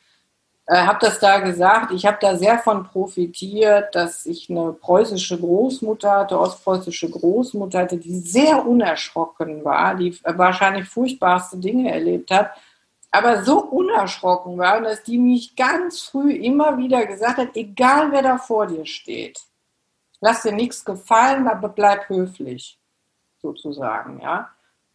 [0.65, 1.91] äh, habe das da gesagt.
[1.91, 7.97] Ich habe da sehr von profitiert, dass ich eine preußische Großmutter hatte, ostpreußische Großmutter hatte,
[7.97, 12.51] die sehr unerschrocken war, die wahrscheinlich furchtbarste Dinge erlebt hat,
[13.13, 18.23] aber so unerschrocken war, dass die mich ganz früh immer wieder gesagt hat, egal wer
[18.23, 19.39] da vor dir steht,
[20.19, 22.79] lass dir nichts gefallen, aber bleib höflich,
[23.39, 24.49] sozusagen, ja.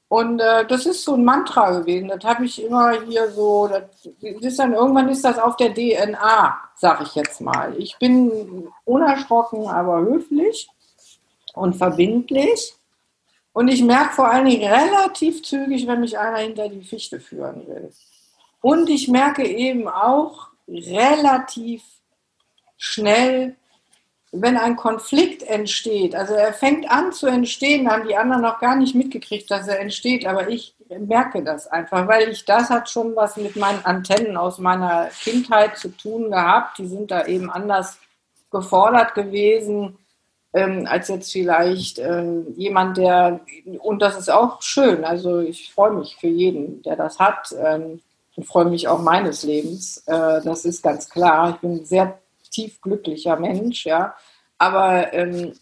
[0.08, 2.08] Und äh, das ist so ein Mantra gewesen.
[2.08, 3.68] Das habe ich immer hier so.
[3.68, 3.82] Das
[4.20, 7.74] ist dann irgendwann ist das auf der DNA, sag ich jetzt mal.
[7.78, 10.68] Ich bin unerschrocken, aber höflich
[11.52, 12.74] und verbindlich.
[13.52, 17.66] Und ich merke vor allen Dingen relativ zügig, wenn mich einer hinter die Fichte führen
[17.66, 17.92] will.
[18.60, 21.82] Und ich merke eben auch relativ
[22.76, 23.56] schnell,
[24.30, 28.76] wenn ein Konflikt entsteht, also er fängt an zu entstehen, haben die anderen noch gar
[28.76, 33.16] nicht mitgekriegt, dass er entsteht, aber ich merke das einfach, weil ich das hat schon
[33.16, 36.78] was mit meinen Antennen aus meiner Kindheit zu tun gehabt.
[36.78, 37.98] Die sind da eben anders
[38.50, 39.96] gefordert gewesen
[40.52, 43.40] ähm, als jetzt vielleicht äh, jemand, der,
[43.80, 48.00] und das ist auch schön, also ich freue mich für jeden, der das hat ähm,
[48.38, 50.04] und freue mich auch meines Lebens.
[50.06, 51.50] Äh, das ist ganz klar.
[51.50, 52.20] Ich bin sehr
[52.52, 54.14] tief glücklicher Mensch, ja.
[54.58, 55.54] Aber ähm,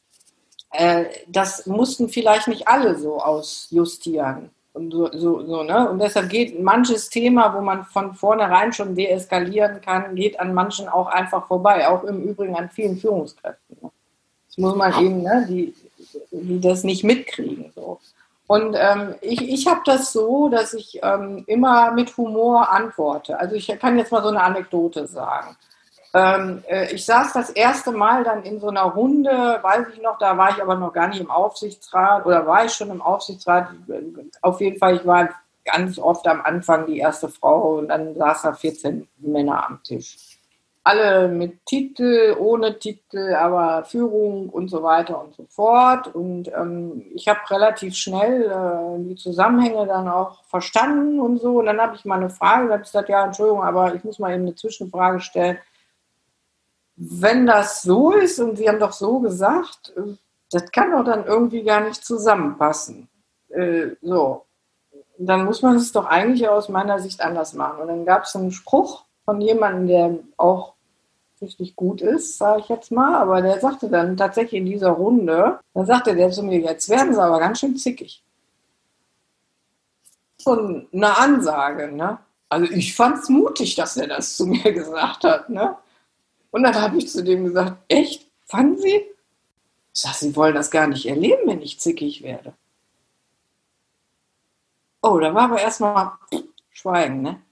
[0.73, 4.51] äh, das mussten vielleicht nicht alle so ausjustieren.
[4.75, 5.89] Und, so, so, so, ne?
[5.89, 10.87] und deshalb geht manches Thema, wo man von vornherein schon deeskalieren kann, geht an manchen
[10.87, 13.79] auch einfach vorbei, auch im Übrigen an vielen Führungskräften.
[13.81, 13.91] Ne?
[14.49, 15.75] Das muss man eben, ne, die,
[16.31, 17.73] die das nicht mitkriegen.
[17.75, 18.01] So.
[18.47, 23.39] Und ähm, ich, ich habe das so, dass ich ähm, immer mit Humor antworte.
[23.39, 25.57] Also ich kann jetzt mal so eine Anekdote sagen.
[26.15, 30.19] Ähm, äh, ich saß das erste Mal dann in so einer Runde, weiß ich noch,
[30.19, 33.69] da war ich aber noch gar nicht im Aufsichtsrat oder war ich schon im Aufsichtsrat.
[34.43, 35.29] Auf jeden Fall, ich war
[35.65, 40.36] ganz oft am Anfang die erste Frau und dann saß da 14 Männer am Tisch.
[40.87, 46.15] Alle mit Titel, ohne Titel, aber Führung und so weiter und so fort.
[46.15, 51.59] Und ähm, ich habe relativ schnell äh, die Zusammenhänge dann auch verstanden und so.
[51.59, 54.33] Und dann habe ich mal eine Frage, habe gesagt, ja, Entschuldigung, aber ich muss mal
[54.33, 55.59] eben eine Zwischenfrage stellen
[56.97, 60.15] wenn das so ist und Sie haben doch so gesagt, äh,
[60.51, 63.09] das kann doch dann irgendwie gar nicht zusammenpassen.
[63.49, 64.47] Äh, so,
[65.19, 67.83] dann muss man es doch eigentlich aus meiner Sicht anders machen.
[67.83, 70.75] Und dann gab es einen Spruch von jemandem, der auch
[71.41, 75.61] richtig gut ist, sage ich jetzt mal, aber der sagte dann tatsächlich in dieser Runde,
[75.75, 78.23] dann sagte der zu mir, jetzt werden sie aber ganz schön zickig.
[80.39, 82.19] So eine Ansage, ne?
[82.49, 85.77] Also ich fand es mutig, dass er das zu mir gesagt hat, ne?
[86.51, 88.27] Und dann habe ich zu dem gesagt, echt?
[88.47, 89.05] Fanden Sie?
[89.93, 92.55] Ich sage, Sie wollen das gar nicht erleben, wenn ich zickig werde.
[95.03, 96.13] Oh, da war aber erstmal
[96.71, 97.43] Schweigen, ne?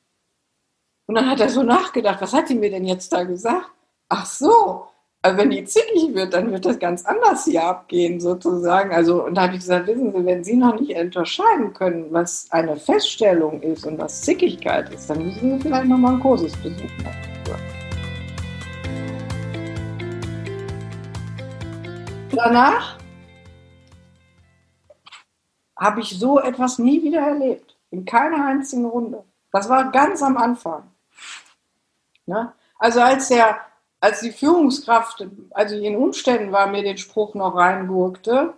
[1.06, 3.73] Und dann hat er so nachgedacht, was hat die mir denn jetzt da gesagt?
[4.08, 4.86] Ach so,
[5.24, 8.92] Also wenn die zickig wird, dann wird das ganz anders hier abgehen, sozusagen.
[8.92, 12.46] Also, und da habe ich gesagt, wissen Sie, wenn Sie noch nicht unterscheiden können, was
[12.50, 17.08] eine Feststellung ist und was Zickigkeit ist, dann müssen Sie vielleicht nochmal einen Kursus besuchen.
[22.30, 22.98] Danach
[25.78, 27.78] habe ich so etwas nie wieder erlebt.
[27.90, 29.24] In keiner einzigen Runde.
[29.52, 30.82] Das war ganz am Anfang.
[32.26, 32.52] Ne?
[32.78, 33.56] Also als der
[34.04, 38.52] als die Führungskraft, also in Umständen war, mir den Spruch noch reingurkte,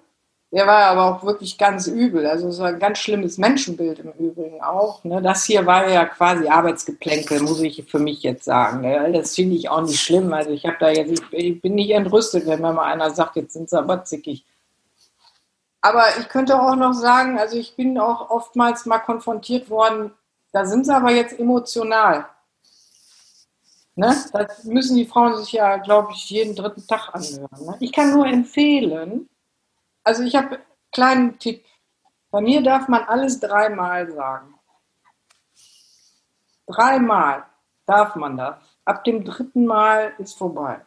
[0.51, 2.27] der war aber auch wirklich ganz übel.
[2.27, 5.05] Also es war ein ganz schlimmes Menschenbild im Übrigen auch.
[5.05, 5.23] Ne?
[5.23, 8.81] Das hier war ja quasi Arbeitsgeplänkel, muss ich für mich jetzt sagen.
[8.81, 9.13] Ne?
[9.13, 10.33] Das finde ich auch nicht schlimm.
[10.33, 13.53] Also ich habe da jetzt, ich bin nicht entrüstet, wenn mir mal einer sagt, jetzt
[13.53, 14.45] sind sie aber zickig.
[15.81, 20.13] Aber ich könnte auch noch sagen, also ich bin auch oftmals mal konfrontiert worden,
[20.51, 22.27] da sind sie aber jetzt emotional.
[23.97, 24.15] Ne?
[24.33, 27.67] Das müssen die Frauen sich ja, glaube ich, jeden dritten Tag anhören.
[27.67, 27.77] Ne?
[27.81, 29.29] Ich kann nur empfehlen,
[30.05, 31.65] also ich habe einen kleinen Tipp.
[32.31, 34.55] Bei mir darf man alles dreimal sagen.
[36.67, 37.45] Dreimal
[37.87, 38.57] darf man das.
[38.85, 40.81] Ab dem dritten Mal ist vorbei.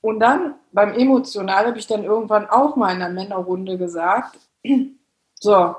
[0.00, 4.38] Und dann beim Emotional habe ich dann irgendwann auch mal in der Männerrunde gesagt,
[5.34, 5.76] so,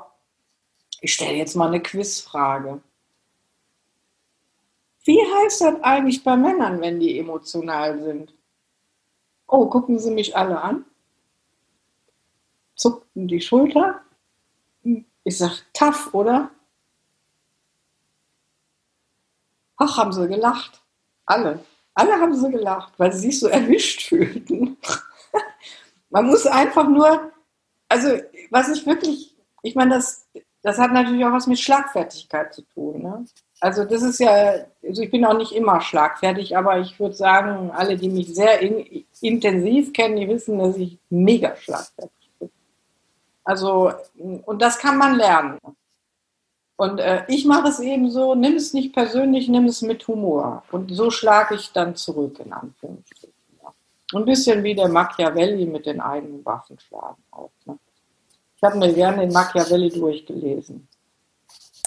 [1.00, 2.80] ich stelle jetzt mal eine Quizfrage.
[5.04, 8.34] Wie heißt das eigentlich bei Männern, wenn die emotional sind?
[9.46, 10.86] Oh, gucken Sie mich alle an.
[12.74, 14.00] Zuckten die Schulter.
[15.24, 16.50] Ich sage, tough, oder?
[19.76, 20.82] Ach, haben sie gelacht.
[21.26, 21.64] Alle.
[21.94, 24.76] Alle haben sie gelacht, weil sie sich so erwischt fühlten.
[26.10, 27.32] Man muss einfach nur,
[27.88, 28.08] also
[28.50, 30.28] was ich wirklich, ich meine, das,
[30.62, 33.02] das hat natürlich auch was mit Schlagfertigkeit zu tun.
[33.02, 33.24] Ne?
[33.64, 37.70] Also das ist ja, also ich bin auch nicht immer schlagfertig, aber ich würde sagen,
[37.70, 42.50] alle, die mich sehr in, intensiv kennen, die wissen, dass ich mega schlagfertig bin.
[43.42, 45.58] Also, und das kann man lernen.
[46.76, 50.62] Und äh, ich mache es eben so, nimm es nicht persönlich, nimm es mit Humor.
[50.70, 53.32] Und so schlage ich dann zurück, in Anführungsstrichen.
[53.62, 53.72] Ja.
[54.18, 57.50] Ein bisschen wie der Machiavelli mit den eigenen Waffen schlagen auch.
[57.64, 57.78] Ne?
[58.58, 60.86] Ich habe mir gerne den Machiavelli durchgelesen.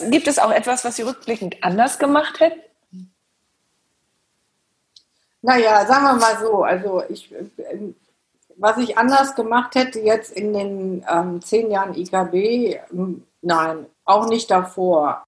[0.10, 2.62] Gibt es auch etwas, was Sie rückblickend anders gemacht hätten?
[5.42, 7.34] Naja, sagen wir mal so, also ich,
[8.58, 12.80] was ich anders gemacht hätte jetzt in den ähm, zehn Jahren IKB,
[13.42, 15.24] nein, auch nicht davor.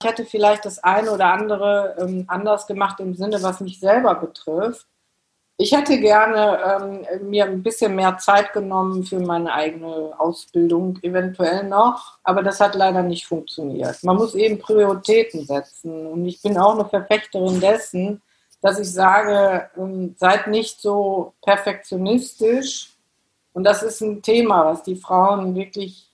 [0.00, 4.14] Ich hätte vielleicht das eine oder andere ähm, anders gemacht im Sinne, was mich selber
[4.14, 4.86] betrifft.
[5.58, 11.64] Ich hätte gerne ähm, mir ein bisschen mehr Zeit genommen für meine eigene Ausbildung, eventuell
[11.64, 14.04] noch, aber das hat leider nicht funktioniert.
[14.04, 18.20] Man muss eben Prioritäten setzen und ich bin auch eine Verfechterin dessen,
[18.60, 22.90] dass ich sage, ähm, seid nicht so perfektionistisch
[23.54, 26.10] und das ist ein Thema, was die Frauen wirklich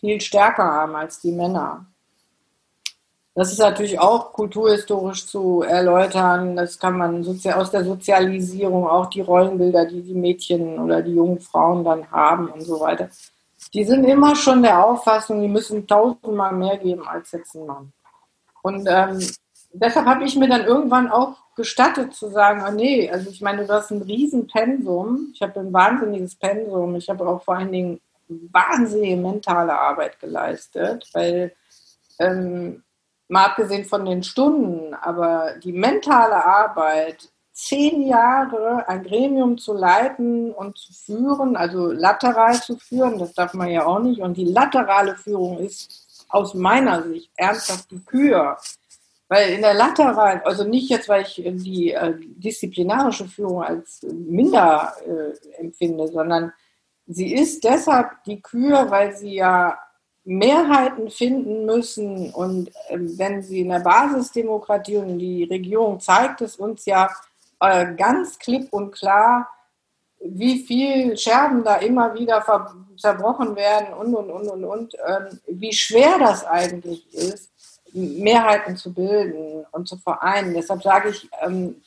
[0.00, 1.84] viel stärker haben als die Männer.
[3.34, 6.54] Das ist natürlich auch kulturhistorisch zu erläutern.
[6.54, 11.40] Das kann man aus der Sozialisierung, auch die Rollenbilder, die die Mädchen oder die jungen
[11.40, 13.08] Frauen dann haben und so weiter.
[13.72, 17.92] Die sind immer schon der Auffassung, die müssen tausendmal mehr geben als jetzt ein Mann.
[18.62, 19.18] Und ähm,
[19.72, 23.66] deshalb habe ich mir dann irgendwann auch gestattet zu sagen, oh nee, also ich meine,
[23.66, 25.32] du hast ein Riesenpensum.
[25.34, 26.96] Ich habe ein wahnsinniges Pensum.
[26.96, 31.52] Ich habe auch vor allen Dingen wahnsinnige mentale Arbeit geleistet, weil
[32.18, 32.82] ähm,
[33.32, 40.52] mal abgesehen von den Stunden, aber die mentale Arbeit, zehn Jahre ein Gremium zu leiten
[40.52, 44.20] und zu führen, also lateral zu führen, das darf man ja auch nicht.
[44.20, 48.58] Und die laterale Führung ist aus meiner Sicht ernsthaft die Kür.
[49.28, 54.92] Weil in der lateralen, also nicht jetzt, weil ich die äh, disziplinarische Führung als minder
[55.06, 56.52] äh, empfinde, sondern
[57.06, 59.78] sie ist deshalb die Kür, weil sie ja
[60.24, 62.30] Mehrheiten finden müssen.
[62.30, 67.10] Und ähm, wenn Sie in der Basisdemokratie und die Regierung zeigt es uns ja
[67.60, 69.48] äh, ganz klipp und klar,
[70.24, 72.44] wie viel Scherben da immer wieder
[72.96, 77.50] zerbrochen werden und, und, und, und, und, ähm, wie schwer das eigentlich ist,
[77.92, 80.54] Mehrheiten zu bilden und zu vereinen.
[80.54, 81.82] Deshalb sage ich, ähm,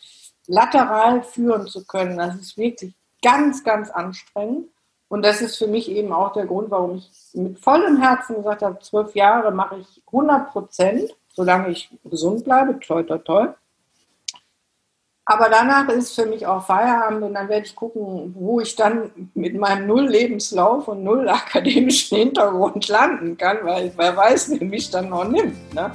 [0.47, 4.67] lateral führen zu können, das ist wirklich ganz, ganz anstrengend.
[5.07, 8.63] Und das ist für mich eben auch der Grund, warum ich mit vollem Herzen gesagt
[8.63, 13.47] habe, zwölf Jahre mache ich 100 Prozent, solange ich gesund bleibe, toi, toi, toi.
[15.27, 19.11] Aber danach ist für mich auch Feierabend und dann werde ich gucken, wo ich dann
[19.33, 25.09] mit meinem Null-Lebenslauf und null akademischen Hintergrund landen kann, weil wer weiß, wer mich dann
[25.09, 25.73] noch nimmt.
[25.73, 25.91] Ne?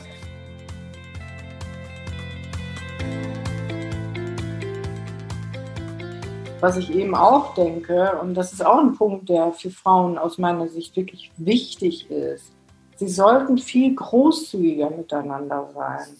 [6.60, 10.38] Was ich eben auch denke, und das ist auch ein Punkt, der für Frauen aus
[10.38, 12.52] meiner Sicht wirklich wichtig ist,
[12.96, 16.16] sie sollten viel großzügiger miteinander sein.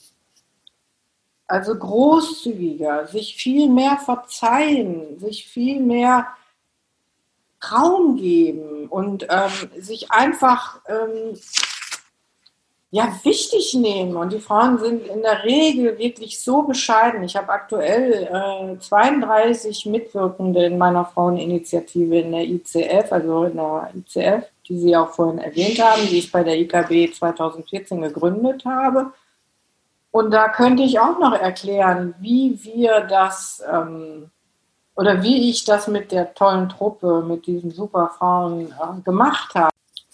[1.46, 6.28] Also großzügiger, sich viel mehr verzeihen, sich viel mehr
[7.72, 11.36] Raum geben und ähm, sich einfach ähm,
[12.92, 14.16] ja, wichtig nehmen.
[14.16, 17.22] Und die Frauen sind in der Regel wirklich so bescheiden.
[17.22, 23.90] Ich habe aktuell äh, 32 Mitwirkende in meiner Fraueninitiative in der ICF, also in der
[23.94, 29.12] ICF, die Sie auch vorhin erwähnt haben, die ich bei der IKB 2014 gegründet habe.
[30.10, 34.30] Und da könnte ich auch noch erklären, wie wir das ähm,
[34.96, 39.69] oder wie ich das mit der tollen Truppe, mit diesen super Frauen äh, gemacht habe.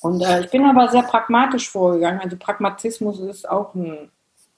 [0.07, 2.21] Und äh, ich bin aber sehr pragmatisch vorgegangen.
[2.21, 4.09] Also Pragmatismus ist auch ein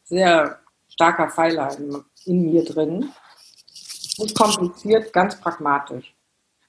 [0.05, 0.59] sehr
[0.91, 3.11] starker Pfeiler in, in mir drin.
[4.19, 6.15] Nicht kompliziert, ganz pragmatisch.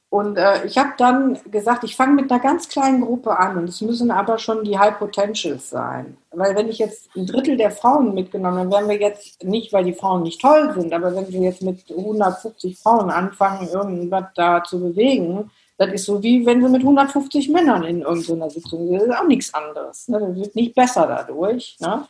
[0.09, 3.67] Und äh, ich habe dann gesagt, ich fange mit einer ganz kleinen Gruppe an und
[3.67, 6.15] es müssen aber schon die High Potentials sein.
[6.32, 9.84] Weil wenn ich jetzt ein Drittel der Frauen mitgenommen, dann wären wir jetzt nicht, weil
[9.84, 14.63] die Frauen nicht toll sind, aber wenn wir jetzt mit 150 Frauen anfangen, irgendwas da
[14.63, 18.99] zu bewegen, das ist so wie wenn sie mit 150 Männern in irgendeiner Sitzung sind.
[18.99, 20.09] Das ist auch nichts anderes.
[20.09, 20.19] Ne?
[20.19, 21.77] Das wird nicht besser dadurch.
[21.80, 22.05] Ne?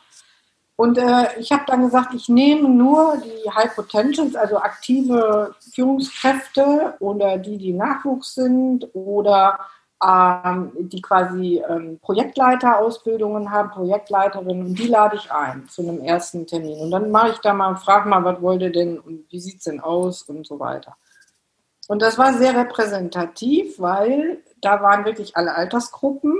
[0.74, 6.94] Und äh, ich habe dann gesagt, ich nehme nur die High Potentials, also aktive Führungskräfte
[6.98, 9.60] oder die, die Nachwuchs sind oder
[10.04, 16.44] ähm, die quasi ähm, Projektleiterausbildungen haben, Projektleiterinnen, und die lade ich ein zu einem ersten
[16.44, 16.80] Termin.
[16.80, 19.58] Und dann mache ich da mal, frage mal, was wollt ihr denn und wie sieht
[19.58, 20.96] es denn aus und so weiter.
[21.90, 26.38] Und das war sehr repräsentativ, weil da waren wirklich alle Altersgruppen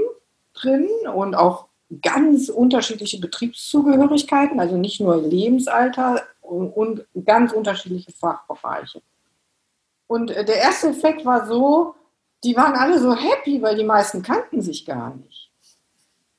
[0.54, 1.66] drin und auch
[2.02, 9.02] ganz unterschiedliche Betriebszugehörigkeiten, also nicht nur Lebensalter und, und ganz unterschiedliche Fachbereiche.
[10.06, 11.96] Und äh, der erste Effekt war so,
[12.44, 15.50] die waren alle so happy, weil die meisten kannten sich gar nicht.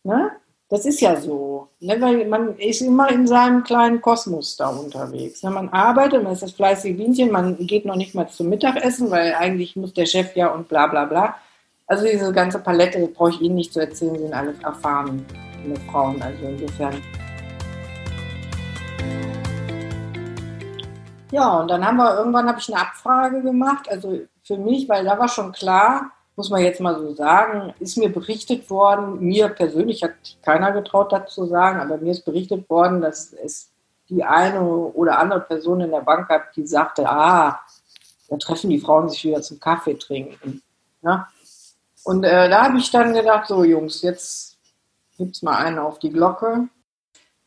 [0.03, 0.31] Ne?
[0.71, 1.67] Das ist ja so.
[1.81, 1.99] Ne?
[1.99, 5.43] Weil man ist immer in seinem kleinen Kosmos da unterwegs.
[5.43, 5.51] Ne?
[5.51, 9.33] Man arbeitet, man ist das fleißige Bienchen, man geht noch nicht mal zum Mittagessen, weil
[9.33, 11.35] eigentlich muss der Chef ja und bla bla bla.
[11.87, 15.25] Also diese ganze Palette, brauche ich Ihnen nicht zu erzählen, sind alle erfahrene
[15.91, 16.21] Frauen.
[16.21, 16.95] Also insofern.
[21.33, 23.89] Ja, und dann haben wir irgendwann habe ich eine Abfrage gemacht.
[23.91, 26.11] Also für mich, weil da war schon klar,
[26.41, 31.11] muss man jetzt mal so sagen, ist mir berichtet worden, mir persönlich hat keiner getraut,
[31.11, 33.69] das zu sagen, aber mir ist berichtet worden, dass es
[34.09, 37.59] die eine oder andere Person in der Bank gab, die sagte, ah,
[38.27, 40.63] da treffen die Frauen sich wieder zum Kaffee trinken.
[41.03, 41.27] Ja?
[42.05, 44.57] Und äh, da habe ich dann gedacht, so Jungs, jetzt
[45.19, 46.69] gibt es mal einen auf die Glocke.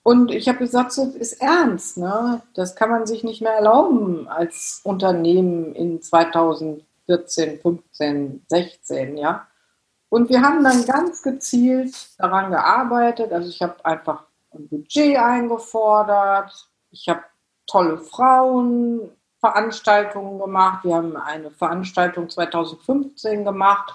[0.04, 2.42] Und ich habe gesagt, so ist ernst, ne?
[2.54, 9.46] Das kann man sich nicht mehr erlauben als Unternehmen in 2000 14, 15, 16, ja.
[10.08, 13.32] Und wir haben dann ganz gezielt daran gearbeitet.
[13.32, 16.68] Also ich habe einfach ein Budget eingefordert.
[16.90, 17.24] Ich habe
[17.66, 20.84] tolle Frauenveranstaltungen gemacht.
[20.84, 23.92] Wir haben eine Veranstaltung 2015 gemacht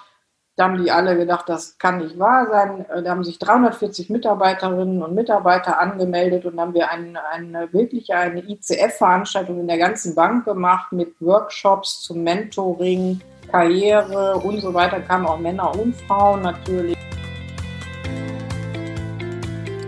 [0.56, 2.84] da haben die alle gedacht, das kann nicht wahr sein.
[2.90, 8.12] Äh, da haben sich 340 Mitarbeiterinnen und Mitarbeiter angemeldet und haben wir eine, eine wirklich
[8.12, 13.20] eine ICF-Veranstaltung in der ganzen Bank gemacht mit Workshops zum Mentoring,
[13.50, 15.00] Karriere und so weiter.
[15.00, 16.96] Kamen auch Männer und Frauen natürlich.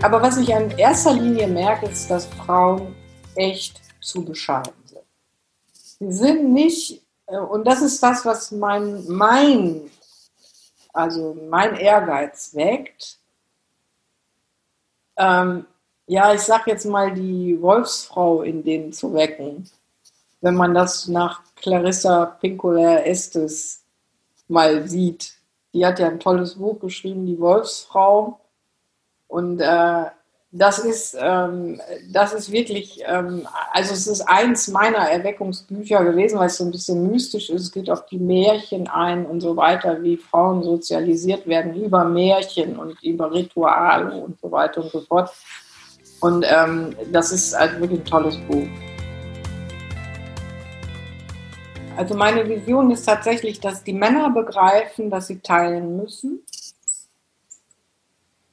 [0.02, 2.94] Aber was ich in erster Linie merke, ist, dass Frauen
[3.34, 5.02] echt zu bescheiden sind.
[5.72, 9.82] Sie sind nicht, äh, und das ist das, was mein, mein
[10.92, 13.18] also mein Ehrgeiz weckt.
[15.16, 15.66] Ähm,
[16.06, 19.68] ja, ich sag jetzt mal, die Wolfsfrau in denen zu wecken,
[20.40, 23.84] wenn man das nach Clarissa Pinkola Estes
[24.48, 25.34] mal sieht.
[25.72, 28.40] Die hat ja ein tolles Buch geschrieben, Die Wolfsfrau.
[29.28, 30.06] Und äh,
[30.54, 31.80] das ist, ähm,
[32.10, 36.70] das ist wirklich, ähm, also es ist eins meiner Erweckungsbücher gewesen, weil es so ein
[36.70, 37.62] bisschen mystisch ist.
[37.62, 42.78] Es geht auf die Märchen ein und so weiter, wie Frauen sozialisiert werden über Märchen
[42.78, 45.30] und über Rituale und so weiter und so fort.
[46.20, 48.68] Und ähm, das ist also wirklich ein tolles Buch.
[51.96, 56.40] Also meine Vision ist tatsächlich, dass die Männer begreifen, dass sie teilen müssen.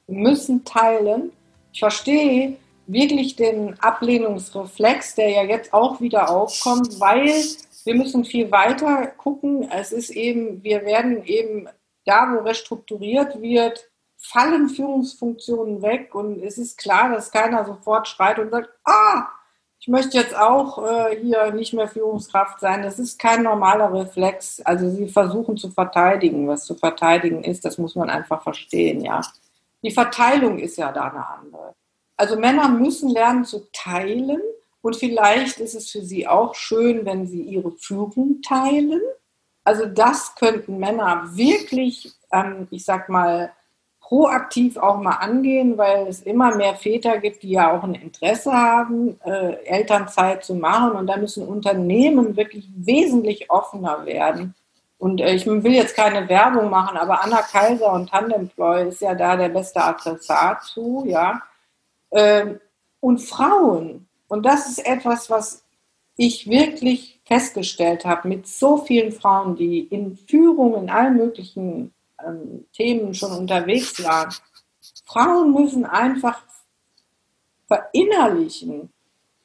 [0.06, 1.32] müssen teilen
[1.72, 2.56] ich verstehe
[2.86, 7.32] wirklich den Ablehnungsreflex, der ja jetzt auch wieder aufkommt, weil
[7.84, 9.68] wir müssen viel weiter gucken.
[9.70, 11.68] Es ist eben, wir werden eben
[12.04, 18.38] da, wo restrukturiert wird, fallen Führungsfunktionen weg und es ist klar, dass keiner sofort schreit
[18.38, 19.28] und sagt, ah,
[19.78, 22.82] ich möchte jetzt auch äh, hier nicht mehr Führungskraft sein.
[22.82, 24.60] Das ist kein normaler Reflex.
[24.60, 26.46] Also sie versuchen zu verteidigen.
[26.48, 29.22] Was zu verteidigen ist, das muss man einfach verstehen, ja.
[29.82, 31.74] Die Verteilung ist ja da eine andere.
[32.16, 34.40] Also Männer müssen lernen zu teilen
[34.82, 39.00] und vielleicht ist es für sie auch schön, wenn sie ihre Führung teilen.
[39.64, 43.52] Also das könnten Männer wirklich, ähm, ich sag mal,
[44.10, 48.52] proaktiv auch mal angehen, weil es immer mehr Väter gibt, die ja auch ein Interesse
[48.52, 50.92] haben, äh, Elternzeit zu machen.
[50.92, 54.54] Und da müssen Unternehmen wirklich wesentlich offener werden.
[55.00, 59.14] Und äh, ich will jetzt keine Werbung machen, aber Anna Kaiser und Tandemploy ist ja
[59.14, 61.40] da der beste Adressat zu, ja.
[62.12, 62.60] Ähm,
[63.00, 65.64] und Frauen, und das ist etwas, was
[66.16, 72.66] ich wirklich festgestellt habe mit so vielen Frauen, die in Führung in allen möglichen ähm,
[72.74, 74.34] Themen schon unterwegs waren.
[75.06, 76.42] Frauen müssen einfach
[77.66, 78.92] verinnerlichen,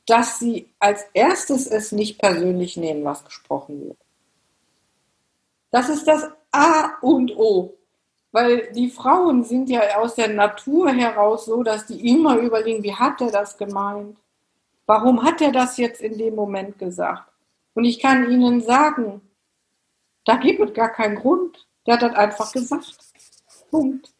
[0.06, 4.05] dass sie als erstes es nicht persönlich nehmen, was gesprochen wird.
[5.76, 7.78] Das ist das A und O.
[8.32, 12.96] Weil die Frauen sind ja aus der Natur heraus so, dass die immer überlegen, wie
[12.96, 14.18] hat er das gemeint?
[14.86, 17.30] Warum hat er das jetzt in dem Moment gesagt?
[17.74, 19.20] Und ich kann Ihnen sagen,
[20.24, 21.68] da gibt es gar keinen Grund.
[21.86, 22.98] Der hat das einfach gesagt.
[23.70, 24.14] Punkt.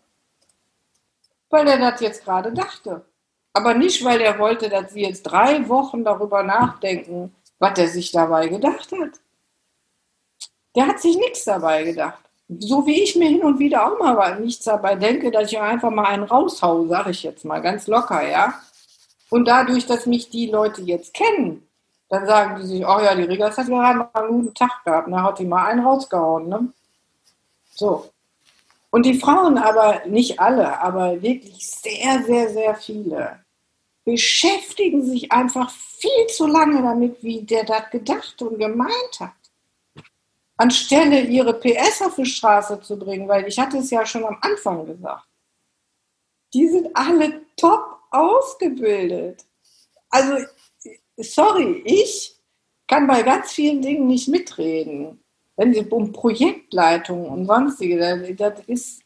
[1.50, 3.06] Weil er das jetzt gerade dachte.
[3.54, 8.12] Aber nicht, weil er wollte, dass sie jetzt drei Wochen darüber nachdenken, was er sich
[8.12, 9.22] dabei gedacht hat.
[10.76, 12.20] Der hat sich nichts dabei gedacht.
[12.48, 15.90] So wie ich mir hin und wieder auch mal nichts dabei denke, dass ich einfach
[15.90, 18.54] mal einen raushau, sage ich jetzt mal ganz locker, ja.
[19.30, 21.68] Und dadurch, dass mich die Leute jetzt kennen,
[22.10, 25.12] dann sagen die sich, oh ja, die Regas hat gerade mal einen guten Tag gehabt,
[25.12, 26.72] da hat die mal einen rausgehauen, ne?
[27.74, 28.10] So.
[28.92, 33.40] Und die Frauen aber, nicht alle, aber wirklich sehr, sehr, sehr viele,
[34.06, 39.32] beschäftigen sich einfach viel zu lange damit, wie der das gedacht und gemeint hat.
[40.58, 44.38] Anstelle ihre PS auf die Straße zu bringen, weil ich hatte es ja schon am
[44.42, 45.28] Anfang gesagt.
[46.54, 49.46] Die sind alle top ausgebildet.
[50.10, 50.46] Also,
[51.18, 52.40] sorry, ich
[52.88, 55.20] kann bei ganz vielen Dingen nicht mitreden
[55.56, 59.02] wenn es um Projektleitung und sonstige, das ist,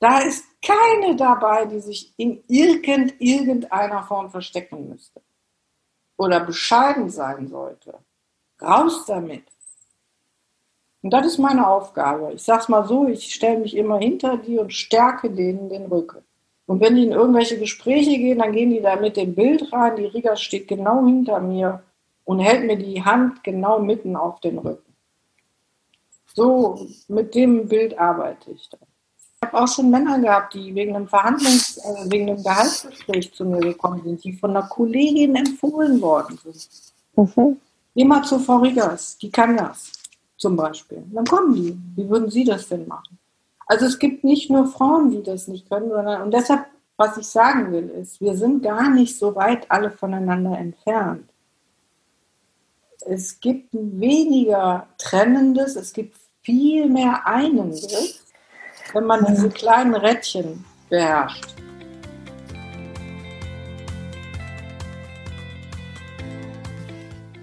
[0.00, 5.22] da ist keine dabei, die sich in irgend, irgendeiner Form verstecken müsste
[6.16, 7.98] oder bescheiden sein sollte.
[8.60, 9.44] Raus damit.
[11.02, 12.32] Und das ist meine Aufgabe.
[12.34, 15.86] Ich sage es mal so, ich stelle mich immer hinter die und stärke denen den
[15.86, 16.18] Rücken.
[16.66, 19.96] Und wenn die in irgendwelche Gespräche gehen, dann gehen die da mit dem Bild rein.
[19.96, 21.82] Die Riga steht genau hinter mir
[22.24, 24.92] und hält mir die Hand genau mitten auf den Rücken.
[26.34, 28.78] So, mit dem Bild arbeite ich da.
[29.18, 33.44] Ich habe auch schon Männer gehabt, die wegen einem Verhandlungs-, äh, wegen einem Gehaltsgespräch zu
[33.44, 36.68] mir gekommen sind, die von einer Kollegin empfohlen worden sind.
[37.16, 38.08] Mhm.
[38.08, 40.01] Mal zu Frau Riggers, die kann das
[40.42, 41.04] zum Beispiel.
[41.12, 41.78] Dann kommen die.
[41.96, 43.18] Wie würden Sie das denn machen?
[43.66, 46.66] Also es gibt nicht nur Frauen, die das nicht können, sondern und deshalb,
[46.96, 51.30] was ich sagen will, ist, wir sind gar nicht so weit alle voneinander entfernt.
[53.06, 58.20] Es gibt weniger Trennendes, es gibt viel mehr einen Griff,
[58.92, 61.61] wenn man diese kleinen Rädchen beherrscht.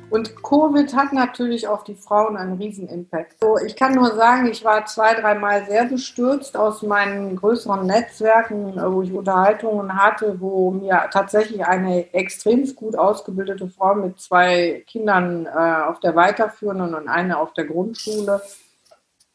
[0.10, 3.36] Und Covid hat natürlich auf die Frauen einen riesen Impact.
[3.40, 8.76] So, ich kann nur sagen, ich war zwei, dreimal sehr bestürzt aus meinen größeren Netzwerken,
[8.76, 15.46] wo ich Unterhaltungen hatte, wo mir tatsächlich eine extrem gut ausgebildete Frau mit zwei Kindern
[15.46, 18.42] äh, auf der weiterführenden und eine auf der Grundschule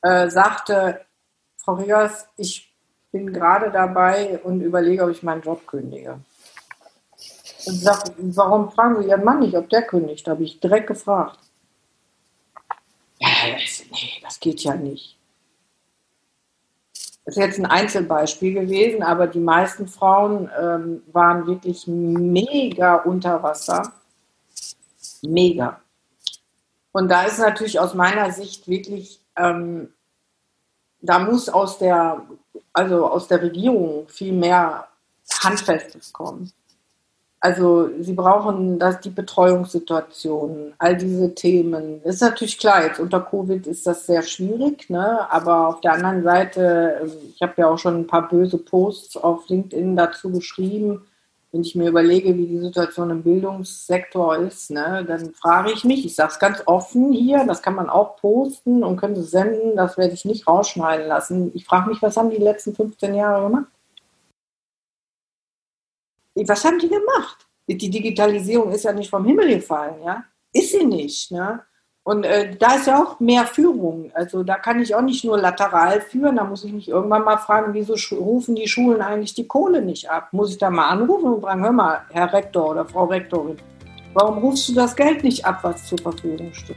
[0.03, 1.01] äh, sagte,
[1.57, 2.75] Frau Riggers, ich
[3.13, 6.19] bin gerade dabei und überlege, ob ich meinen Job kündige.
[7.67, 10.27] Und sag, warum fragen Sie Ihren Mann nicht, ob der kündigt?
[10.29, 11.39] Habe ich direkt gefragt.
[13.19, 15.17] Ja, das, nee, das geht ja nicht.
[17.25, 23.43] Das ist jetzt ein Einzelbeispiel gewesen, aber die meisten Frauen ähm, waren wirklich mega unter
[23.43, 23.93] Wasser.
[25.23, 25.81] Mega.
[26.93, 29.89] Und da ist natürlich aus meiner Sicht wirklich ähm,
[31.05, 32.27] da muss aus der,
[32.73, 34.89] also aus der Regierung viel mehr
[35.43, 36.51] Handfestes kommen.
[37.45, 42.01] Also sie brauchen das, die Betreuungssituation, all diese Themen.
[42.03, 45.31] Ist natürlich klar, jetzt unter Covid ist das sehr schwierig, ne?
[45.31, 49.47] aber auf der anderen Seite, ich habe ja auch schon ein paar böse Posts auf
[49.51, 51.03] LinkedIn dazu geschrieben,
[51.53, 56.07] wenn ich mir überlege, wie die Situation im Bildungssektor ist, ne, dann frage ich mich,
[56.07, 59.77] ich sage es ganz offen hier, das kann man auch posten und können es senden,
[59.77, 61.53] das werde ich nicht rausschneiden lassen.
[61.55, 63.67] Ich frage mich, was haben die letzten 15 Jahre gemacht?
[66.35, 67.47] Was haben die gemacht?
[67.67, 70.25] die Digitalisierung ist ja nicht vom Himmel gefallen, ja.
[70.53, 71.63] Ist sie nicht, ne?
[72.07, 74.11] Und äh, da ist ja auch mehr Führung.
[74.13, 77.39] Also da kann ich auch nicht nur lateral führen, da muss ich mich irgendwann mal
[77.39, 80.29] fragen, wieso rufen die Schulen eigentlich die Kohle nicht ab?
[80.33, 83.57] Muss ich da mal anrufen und fragen, hör mal, Herr Rektor oder Frau Rektorin,
[84.13, 86.77] warum rufst du das Geld nicht ab, was zur Verfügung steht?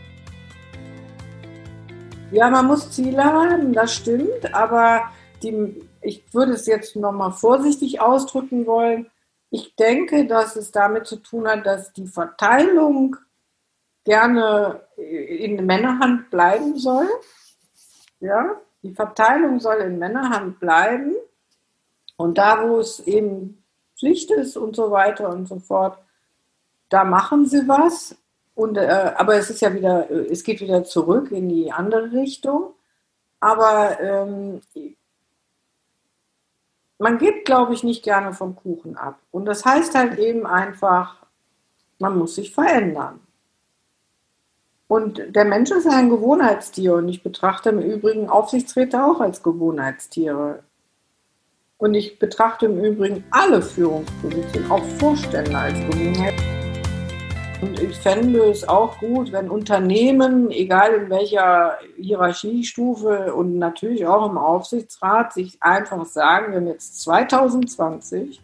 [2.32, 5.02] Ja, man muss Ziele haben, das stimmt, aber
[5.44, 9.08] die, ich würde es jetzt nochmal vorsichtig ausdrücken wollen.
[9.50, 13.16] Ich denke, dass es damit zu tun hat, dass die Verteilung
[14.04, 17.08] gerne in Männerhand bleiben soll.
[18.20, 21.16] Ja, die Verteilung soll in Männerhand bleiben.
[22.16, 23.64] Und da, wo es eben
[23.98, 26.00] Pflicht ist und so weiter und so fort,
[26.90, 28.16] da machen sie was.
[28.56, 32.74] Und, äh, aber es ist ja wieder, es geht wieder zurück in die andere Richtung.
[33.40, 34.62] Aber ähm,
[37.00, 39.20] man gibt, glaube ich, nicht gerne vom Kuchen ab.
[39.32, 41.18] Und das heißt halt eben einfach,
[42.00, 43.20] man muss sich verändern.
[44.88, 50.64] Und der Mensch ist ein Gewohnheitstier und ich betrachte im Übrigen Aufsichtsräte auch als Gewohnheitstiere.
[51.78, 56.57] Und ich betrachte im Übrigen alle Führungspositionen, auch Vorstände als Gewohnheitstiere.
[57.60, 64.30] Und ich fände es auch gut, wenn Unternehmen, egal in welcher Hierarchiestufe und natürlich auch
[64.30, 68.40] im Aufsichtsrat, sich einfach sagen, wir haben jetzt 2020,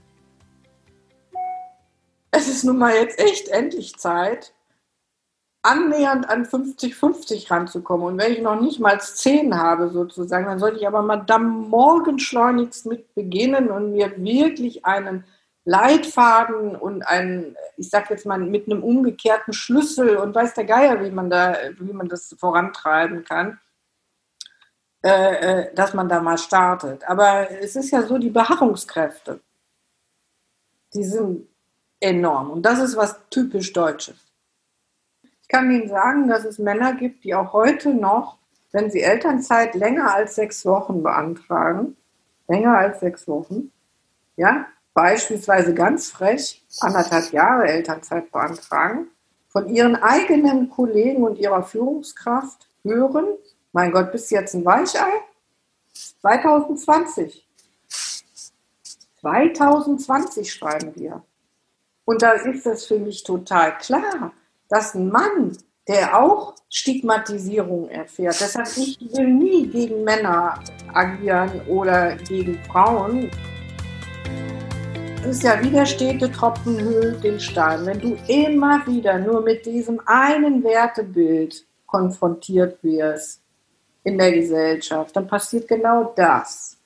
[2.32, 4.54] es ist nun mal jetzt echt endlich Zeit,
[5.62, 8.08] annähernd an 50-50 ranzukommen.
[8.08, 11.70] Und wenn ich noch nicht mal 10 habe sozusagen, dann sollte ich aber mal dann
[11.70, 15.24] morgen schleunigst mit beginnen und mir wirklich einen
[15.66, 21.04] Leitfaden und einen, ich sag jetzt mal, mit einem umgekehrten Schlüssel und weiß der Geier,
[21.04, 23.60] wie man da, wie man das vorantreiben kann,
[25.04, 27.08] äh, äh dass man da mal startet.
[27.08, 29.40] Aber es ist ja so, die Beharrungskräfte,
[30.94, 31.48] die sind
[32.02, 32.52] enorm.
[32.52, 34.18] Und das ist was typisch Deutsches.
[35.42, 38.38] Ich kann Ihnen sagen, dass es Männer gibt, die auch heute noch,
[38.72, 41.96] wenn sie Elternzeit länger als sechs Wochen beantragen,
[42.48, 43.72] länger als sechs Wochen,
[44.36, 49.08] ja, beispielsweise ganz frech anderthalb Jahre Elternzeit beantragen,
[49.48, 53.26] von ihren eigenen Kollegen und ihrer Führungskraft hören,
[53.72, 55.12] mein Gott, bist du jetzt ein Weichei?
[56.22, 57.48] 2020.
[59.22, 61.24] 2020 schreiben wir.
[62.06, 64.34] Und da ist es für mich total klar
[64.74, 65.56] dass ein Mann,
[65.88, 70.60] der auch Stigmatisierung erfährt, deshalb ich will nie gegen Männer
[70.92, 73.30] agieren oder gegen Frauen.
[75.26, 77.86] Ist ja wie der stete Tropfen höhlt den Stein.
[77.86, 83.42] Wenn du immer wieder nur mit diesem einen Wertebild konfrontiert wirst
[84.04, 86.78] in der Gesellschaft, dann passiert genau das.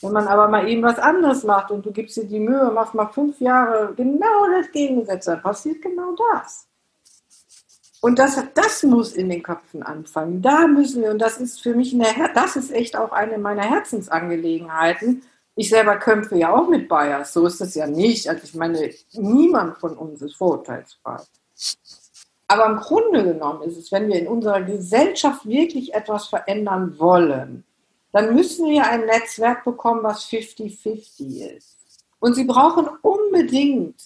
[0.00, 2.94] Wenn man aber mal eben was anderes macht und du gibst dir die Mühe, machst
[2.94, 6.66] mal fünf Jahre genau das Gegensätze, dann passiert genau das.
[8.00, 10.40] Und das, das muss in den Köpfen anfangen.
[10.40, 13.64] Da müssen wir, und das ist für mich, eine, das ist echt auch eine meiner
[13.64, 15.22] Herzensangelegenheiten.
[15.60, 18.26] Ich selber kämpfe ja auch mit Bias, so ist es ja nicht.
[18.26, 21.18] Also ich meine, niemand von uns ist vorurteilsfrei.
[22.48, 27.64] Aber im Grunde genommen ist es, wenn wir in unserer Gesellschaft wirklich etwas verändern wollen,
[28.10, 31.76] dann müssen wir ein Netzwerk bekommen, was 50-50 ist.
[32.20, 34.00] Und sie brauchen unbedingt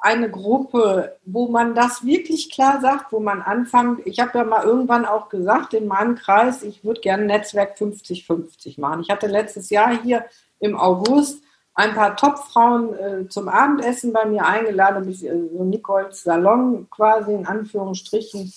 [0.00, 4.06] eine Gruppe, wo man das wirklich klar sagt, wo man anfängt.
[4.06, 8.78] Ich habe ja mal irgendwann auch gesagt in meinem Kreis, ich würde gerne Netzwerk 50-50
[8.78, 9.00] machen.
[9.00, 10.26] Ich hatte letztes Jahr hier
[10.60, 11.42] im August
[11.74, 17.32] ein paar Topfrauen äh, zum Abendessen bei mir eingeladen, ich, äh, so Nicoles Salon quasi
[17.32, 18.52] in Anführungsstrichen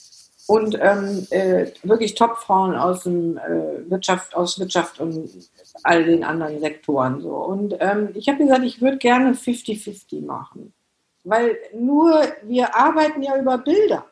[0.47, 5.29] und ähm, äh, wirklich Topfrauen aus dem äh, Wirtschaft, aus Wirtschaft und
[5.83, 7.35] all den anderen Sektoren so.
[7.35, 10.73] Und ähm, ich habe gesagt, ich würde gerne 50-50 machen.
[11.23, 14.05] Weil nur wir arbeiten ja über Bilder.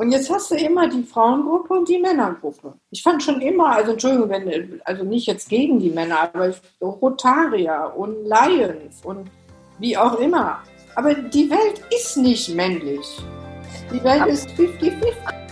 [0.00, 2.72] Und jetzt hast du immer die Frauengruppe und die Männergruppe.
[2.92, 7.92] Ich fand schon immer, also Entschuldigung, wenn, also nicht jetzt gegen die Männer, aber Rotarier
[7.96, 9.28] und Lions und
[9.80, 10.60] wie auch immer.
[10.94, 13.04] Aber die Welt ist nicht männlich.
[13.92, 15.47] Die Welt ist 50-50.